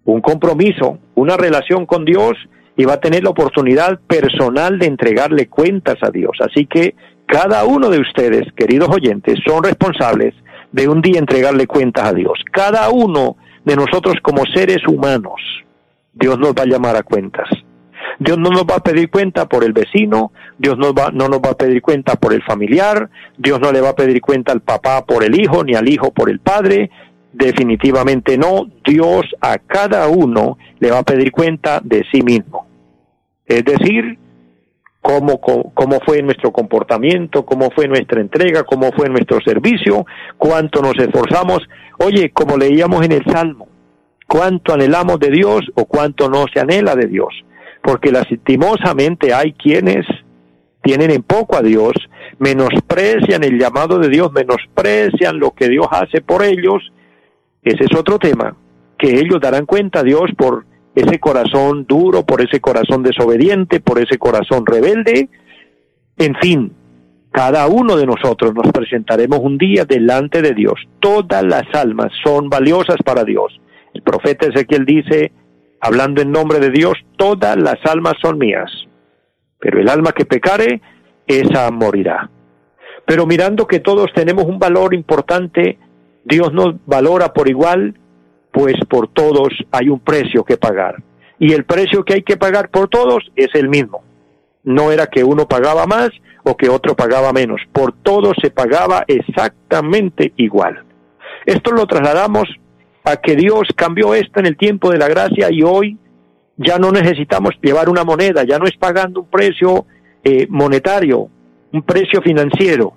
un 0.07 0.21
compromiso, 0.21 0.99
una 1.15 1.35
relación 1.35 1.85
con 1.85 2.05
Dios 2.05 2.37
y 2.77 2.85
va 2.85 2.93
a 2.93 2.99
tener 3.01 3.23
la 3.23 3.31
oportunidad 3.31 3.99
personal 4.07 4.79
de 4.79 4.87
entregarle 4.87 5.47
cuentas 5.47 5.97
a 6.01 6.09
Dios. 6.11 6.31
Así 6.39 6.65
que 6.65 6.95
cada 7.25 7.65
uno 7.65 7.89
de 7.89 7.99
ustedes, 7.99 8.43
queridos 8.55 8.89
oyentes, 8.89 9.37
son 9.45 9.63
responsables 9.63 10.33
de 10.71 10.87
un 10.87 11.01
día 11.01 11.19
entregarle 11.19 11.67
cuentas 11.67 12.05
a 12.05 12.13
Dios. 12.13 12.39
Cada 12.51 12.89
uno 12.89 13.35
de 13.65 13.75
nosotros 13.75 14.15
como 14.23 14.45
seres 14.45 14.87
humanos, 14.87 15.41
Dios 16.13 16.39
nos 16.39 16.51
va 16.53 16.63
a 16.63 16.67
llamar 16.67 16.95
a 16.95 17.03
cuentas. 17.03 17.49
Dios 18.19 18.37
no 18.37 18.49
nos 18.49 18.63
va 18.63 18.75
a 18.77 18.83
pedir 18.83 19.09
cuenta 19.09 19.47
por 19.47 19.65
el 19.65 19.73
vecino, 19.73 20.31
Dios 20.57 20.77
no, 20.77 20.93
va, 20.93 21.09
no 21.11 21.27
nos 21.27 21.39
va 21.39 21.51
a 21.51 21.57
pedir 21.57 21.81
cuenta 21.81 22.15
por 22.15 22.33
el 22.33 22.41
familiar, 22.43 23.09
Dios 23.37 23.59
no 23.59 23.71
le 23.71 23.81
va 23.81 23.89
a 23.89 23.95
pedir 23.95 24.21
cuenta 24.21 24.53
al 24.53 24.61
papá 24.61 25.05
por 25.05 25.23
el 25.23 25.39
hijo, 25.39 25.63
ni 25.63 25.75
al 25.75 25.89
hijo 25.89 26.11
por 26.11 26.29
el 26.29 26.39
padre, 26.39 26.89
definitivamente 27.37 28.37
no, 28.37 28.65
Dios 28.85 29.25
a 29.41 29.57
cada 29.59 30.07
uno 30.07 30.57
le 30.79 30.91
va 30.91 30.99
a 30.99 31.03
pedir 31.03 31.31
cuenta 31.31 31.79
de 31.83 32.03
sí 32.11 32.21
mismo. 32.21 32.67
Es 33.45 33.63
decir, 33.63 34.17
cómo, 35.01 35.39
cómo 35.39 35.99
fue 36.05 36.21
nuestro 36.21 36.51
comportamiento, 36.51 37.45
cómo 37.45 37.69
fue 37.71 37.87
nuestra 37.87 38.19
entrega, 38.19 38.63
cómo 38.63 38.91
fue 38.91 39.07
nuestro 39.07 39.39
servicio, 39.41 40.05
cuánto 40.37 40.81
nos 40.81 40.95
esforzamos. 40.97 41.59
Oye, 41.99 42.31
como 42.31 42.57
leíamos 42.57 43.05
en 43.05 43.13
el 43.13 43.23
Salmo, 43.25 43.67
cuánto 44.27 44.73
anhelamos 44.73 45.19
de 45.19 45.31
Dios 45.31 45.61
o 45.75 45.85
cuánto 45.85 46.29
no 46.29 46.45
se 46.53 46.59
anhela 46.59 46.95
de 46.95 47.07
Dios. 47.07 47.29
Porque 47.81 48.11
lastimosamente 48.11 49.33
hay 49.33 49.53
quienes 49.53 50.05
tienen 50.81 51.11
en 51.11 51.23
poco 51.23 51.55
a 51.55 51.61
Dios, 51.61 51.93
menosprecian 52.39 53.43
el 53.43 53.59
llamado 53.59 53.99
de 53.99 54.09
Dios, 54.09 54.31
menosprecian 54.33 55.39
lo 55.39 55.51
que 55.51 55.69
Dios 55.69 55.87
hace 55.89 56.21
por 56.21 56.43
ellos. 56.43 56.91
Ese 57.67 57.83
es 57.83 57.99
otro 57.99 58.17
tema, 58.17 58.55
que 58.97 59.09
ellos 59.19 59.41
darán 59.41 59.65
cuenta 59.65 59.99
a 59.99 60.03
Dios 60.03 60.31
por 60.37 60.65
ese 60.95 61.19
corazón 61.19 61.85
duro, 61.85 62.25
por 62.25 62.41
ese 62.41 62.61
corazón 62.61 63.03
desobediente, 63.03 63.81
por 63.81 63.99
ese 63.99 64.17
corazón 64.17 64.65
rebelde. 64.65 65.27
En 66.17 66.33
fin, 66.35 66.71
cada 67.29 67.67
uno 67.67 67.97
de 67.97 68.05
nosotros 68.05 68.53
nos 68.55 68.71
presentaremos 68.71 69.39
un 69.39 69.57
día 69.57 69.83
delante 69.83 70.41
de 70.41 70.53
Dios. 70.53 70.79
Todas 71.01 71.43
las 71.43 71.65
almas 71.73 72.07
son 72.23 72.49
valiosas 72.49 72.97
para 73.03 73.25
Dios. 73.25 73.59
El 73.93 74.01
profeta 74.01 74.47
Ezequiel 74.47 74.85
dice, 74.85 75.33
hablando 75.81 76.21
en 76.21 76.31
nombre 76.31 76.61
de 76.61 76.69
Dios, 76.69 76.93
todas 77.17 77.57
las 77.57 77.85
almas 77.85 78.13
son 78.21 78.37
mías. 78.37 78.71
Pero 79.59 79.81
el 79.81 79.89
alma 79.89 80.13
que 80.13 80.25
pecare, 80.25 80.79
esa 81.27 81.69
morirá. 81.69 82.29
Pero 83.05 83.25
mirando 83.25 83.67
que 83.67 83.81
todos 83.81 84.13
tenemos 84.15 84.45
un 84.45 84.57
valor 84.57 84.93
importante, 84.93 85.77
Dios 86.27 86.53
nos 86.53 86.75
valora 86.85 87.33
por 87.33 87.49
igual 87.49 87.95
pues 88.51 88.75
por 88.89 89.07
todos 89.09 89.49
hay 89.71 89.89
un 89.89 89.99
precio 89.99 90.43
que 90.43 90.57
pagar. 90.57 90.95
Y 91.37 91.53
el 91.53 91.65
precio 91.65 92.03
que 92.03 92.15
hay 92.15 92.23
que 92.23 92.37
pagar 92.37 92.69
por 92.69 92.87
todos 92.87 93.31
es 93.35 93.49
el 93.53 93.69
mismo. 93.69 94.03
No 94.63 94.91
era 94.91 95.05
que 95.05 95.23
uno 95.23 95.47
pagaba 95.47 95.85
más 95.85 96.09
o 96.43 96.57
que 96.57 96.67
otro 96.67 96.95
pagaba 96.95 97.31
menos. 97.33 97.61
Por 97.71 97.93
todos 97.93 98.35
se 98.41 98.49
pagaba 98.49 99.03
exactamente 99.07 100.33
igual. 100.37 100.83
Esto 101.45 101.71
lo 101.71 101.85
trasladamos 101.85 102.45
a 103.03 103.17
que 103.17 103.35
Dios 103.35 103.67
cambió 103.75 104.15
esto 104.15 104.39
en 104.39 104.47
el 104.47 104.57
tiempo 104.57 104.89
de 104.89 104.97
la 104.97 105.07
gracia 105.07 105.49
y 105.51 105.61
hoy 105.61 105.97
ya 106.57 106.79
no 106.79 106.91
necesitamos 106.91 107.53
llevar 107.61 107.89
una 107.89 108.03
moneda, 108.03 108.43
ya 108.43 108.57
no 108.57 108.65
es 108.65 108.75
pagando 108.75 109.21
un 109.21 109.27
precio 109.27 109.85
eh, 110.23 110.47
monetario, 110.49 111.29
un 111.71 111.83
precio 111.83 112.21
financiero. 112.21 112.93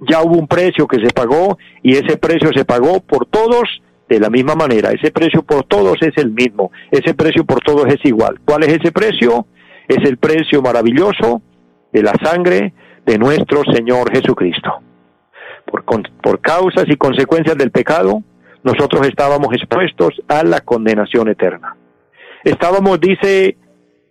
Ya 0.00 0.22
hubo 0.22 0.38
un 0.38 0.46
precio 0.46 0.86
que 0.86 0.98
se 0.98 1.12
pagó 1.12 1.58
y 1.82 1.92
ese 1.92 2.16
precio 2.16 2.50
se 2.54 2.64
pagó 2.64 3.00
por 3.00 3.26
todos 3.26 3.82
de 4.08 4.20
la 4.20 4.30
misma 4.30 4.54
manera. 4.54 4.90
Ese 4.90 5.10
precio 5.10 5.42
por 5.42 5.64
todos 5.64 5.96
es 6.00 6.16
el 6.16 6.30
mismo, 6.30 6.70
ese 6.90 7.14
precio 7.14 7.44
por 7.44 7.60
todos 7.60 7.86
es 7.86 8.04
igual. 8.04 8.40
¿Cuál 8.44 8.64
es 8.64 8.74
ese 8.74 8.92
precio? 8.92 9.46
Es 9.88 10.04
el 10.08 10.18
precio 10.18 10.62
maravilloso 10.62 11.42
de 11.92 12.02
la 12.02 12.12
sangre 12.22 12.72
de 13.04 13.18
nuestro 13.18 13.62
Señor 13.72 14.10
Jesucristo. 14.10 14.80
Por, 15.64 15.84
por 15.84 16.40
causas 16.40 16.84
y 16.88 16.96
consecuencias 16.96 17.56
del 17.56 17.70
pecado, 17.70 18.22
nosotros 18.62 19.06
estábamos 19.06 19.54
expuestos 19.54 20.10
a 20.28 20.42
la 20.42 20.60
condenación 20.60 21.28
eterna. 21.28 21.76
Estábamos, 22.44 23.00
dice 23.00 23.56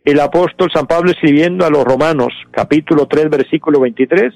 el 0.04 0.20
apóstol 0.20 0.70
San 0.74 0.88
Pablo 0.88 1.12
escribiendo 1.12 1.66
a 1.66 1.70
los 1.70 1.84
Romanos, 1.84 2.34
capítulo 2.52 3.08
3, 3.08 3.30
versículo 3.30 3.80
23, 3.80 4.34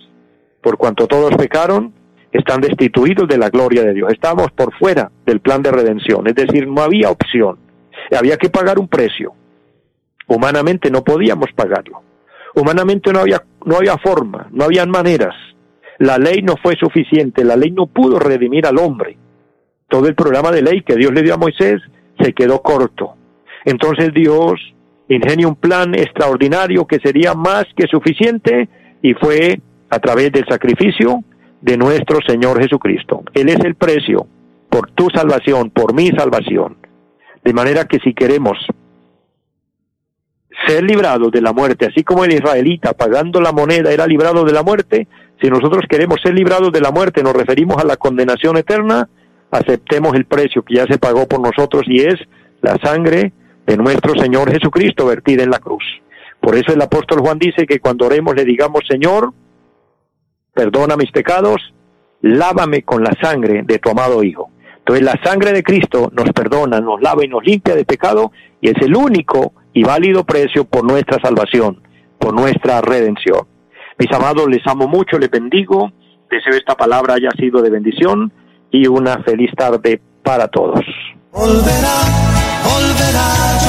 por 0.69 0.77
cuanto 0.77 1.07
todos 1.07 1.35
pecaron, 1.35 1.91
están 2.31 2.61
destituidos 2.61 3.27
de 3.27 3.39
la 3.39 3.49
gloria 3.49 3.81
de 3.81 3.91
Dios. 3.91 4.13
Estamos 4.13 4.51
por 4.51 4.71
fuera 4.77 5.09
del 5.25 5.39
plan 5.39 5.63
de 5.63 5.71
redención, 5.71 6.27
es 6.27 6.35
decir, 6.35 6.67
no 6.67 6.83
había 6.83 7.09
opción. 7.09 7.57
Había 8.15 8.37
que 8.37 8.51
pagar 8.51 8.77
un 8.77 8.87
precio. 8.87 9.33
Humanamente 10.27 10.91
no 10.91 11.03
podíamos 11.03 11.47
pagarlo. 11.55 12.03
Humanamente 12.53 13.11
no 13.11 13.21
había, 13.21 13.41
no 13.65 13.77
había 13.77 13.97
forma, 13.97 14.47
no 14.51 14.65
había 14.65 14.85
maneras. 14.85 15.33
La 15.97 16.19
ley 16.19 16.43
no 16.43 16.53
fue 16.61 16.75
suficiente, 16.75 17.43
la 17.43 17.55
ley 17.55 17.71
no 17.71 17.87
pudo 17.87 18.19
redimir 18.19 18.67
al 18.67 18.77
hombre. 18.77 19.17
Todo 19.87 20.07
el 20.07 20.13
programa 20.13 20.51
de 20.51 20.61
ley 20.61 20.83
que 20.83 20.97
Dios 20.97 21.11
le 21.13 21.23
dio 21.23 21.33
a 21.33 21.37
Moisés 21.37 21.81
se 22.19 22.33
quedó 22.33 22.61
corto. 22.61 23.15
Entonces 23.65 24.13
Dios 24.13 24.59
ingenia 25.07 25.47
un 25.47 25.55
plan 25.55 25.95
extraordinario 25.95 26.85
que 26.85 26.99
sería 26.99 27.33
más 27.33 27.65
que 27.75 27.87
suficiente 27.87 28.69
y 29.01 29.15
fue 29.15 29.59
a 29.89 29.99
través 29.99 30.31
del 30.31 30.45
sacrificio 30.47 31.23
de 31.61 31.77
nuestro 31.77 32.19
Señor 32.27 32.61
Jesucristo. 32.61 33.23
Él 33.33 33.49
es 33.49 33.59
el 33.63 33.75
precio 33.75 34.27
por 34.69 34.91
tu 34.91 35.07
salvación, 35.13 35.71
por 35.71 35.93
mi 35.93 36.07
salvación. 36.09 36.77
De 37.43 37.53
manera 37.53 37.85
que 37.85 37.99
si 37.99 38.13
queremos 38.13 38.57
ser 40.67 40.83
librados 40.83 41.31
de 41.31 41.41
la 41.41 41.53
muerte, 41.53 41.87
así 41.87 42.03
como 42.03 42.25
el 42.25 42.33
israelita 42.33 42.93
pagando 42.93 43.41
la 43.41 43.51
moneda 43.51 43.91
era 43.91 44.05
librado 44.05 44.43
de 44.43 44.53
la 44.53 44.63
muerte, 44.63 45.07
si 45.41 45.49
nosotros 45.49 45.85
queremos 45.89 46.19
ser 46.21 46.33
librados 46.33 46.71
de 46.71 46.81
la 46.81 46.91
muerte, 46.91 47.23
nos 47.23 47.33
referimos 47.33 47.77
a 47.77 47.85
la 47.85 47.95
condenación 47.95 48.57
eterna, 48.57 49.07
aceptemos 49.51 50.13
el 50.15 50.25
precio 50.25 50.63
que 50.63 50.75
ya 50.75 50.85
se 50.85 50.97
pagó 50.97 51.27
por 51.27 51.39
nosotros 51.39 51.83
y 51.87 52.01
es 52.01 52.15
la 52.61 52.77
sangre 52.83 53.31
de 53.65 53.77
nuestro 53.77 54.13
Señor 54.15 54.51
Jesucristo 54.51 55.05
vertida 55.05 55.43
en 55.43 55.49
la 55.49 55.59
cruz. 55.59 55.83
Por 56.41 56.55
eso 56.55 56.73
el 56.73 56.81
apóstol 56.81 57.19
Juan 57.19 57.39
dice 57.39 57.65
que 57.65 57.79
cuando 57.79 58.05
oremos 58.05 58.35
le 58.35 58.43
digamos, 58.43 58.81
Señor, 58.87 59.33
perdona 60.59 60.97
mis 60.97 61.09
pecados, 61.09 61.73
lávame 62.21 62.81
con 62.81 63.01
la 63.01 63.15
sangre 63.21 63.63
de 63.65 63.79
tu 63.79 63.91
amado 63.91 64.21
Hijo. 64.21 64.49
Entonces 64.79 65.05
la 65.05 65.17
sangre 65.23 65.53
de 65.53 65.63
Cristo 65.63 66.11
nos 66.11 66.33
perdona, 66.33 66.81
nos 66.81 67.01
lava 67.01 67.23
y 67.23 67.29
nos 67.29 67.45
limpia 67.45 67.75
de 67.75 67.85
pecado 67.85 68.33
y 68.59 68.67
es 68.69 68.75
el 68.81 68.93
único 68.93 69.53
y 69.73 69.83
válido 69.83 70.25
precio 70.25 70.65
por 70.65 70.83
nuestra 70.83 71.17
salvación, 71.23 71.81
por 72.19 72.33
nuestra 72.33 72.81
redención. 72.81 73.47
Mis 73.97 74.11
amados, 74.11 74.49
les 74.49 74.67
amo 74.67 74.89
mucho, 74.89 75.17
les 75.17 75.31
bendigo, 75.31 75.93
deseo 76.29 76.57
esta 76.57 76.75
palabra 76.75 77.13
haya 77.13 77.31
sido 77.39 77.61
de 77.61 77.69
bendición 77.69 78.33
y 78.69 78.85
una 78.87 79.23
feliz 79.23 79.51
tarde 79.55 80.01
para 80.23 80.49
todos. 80.49 80.83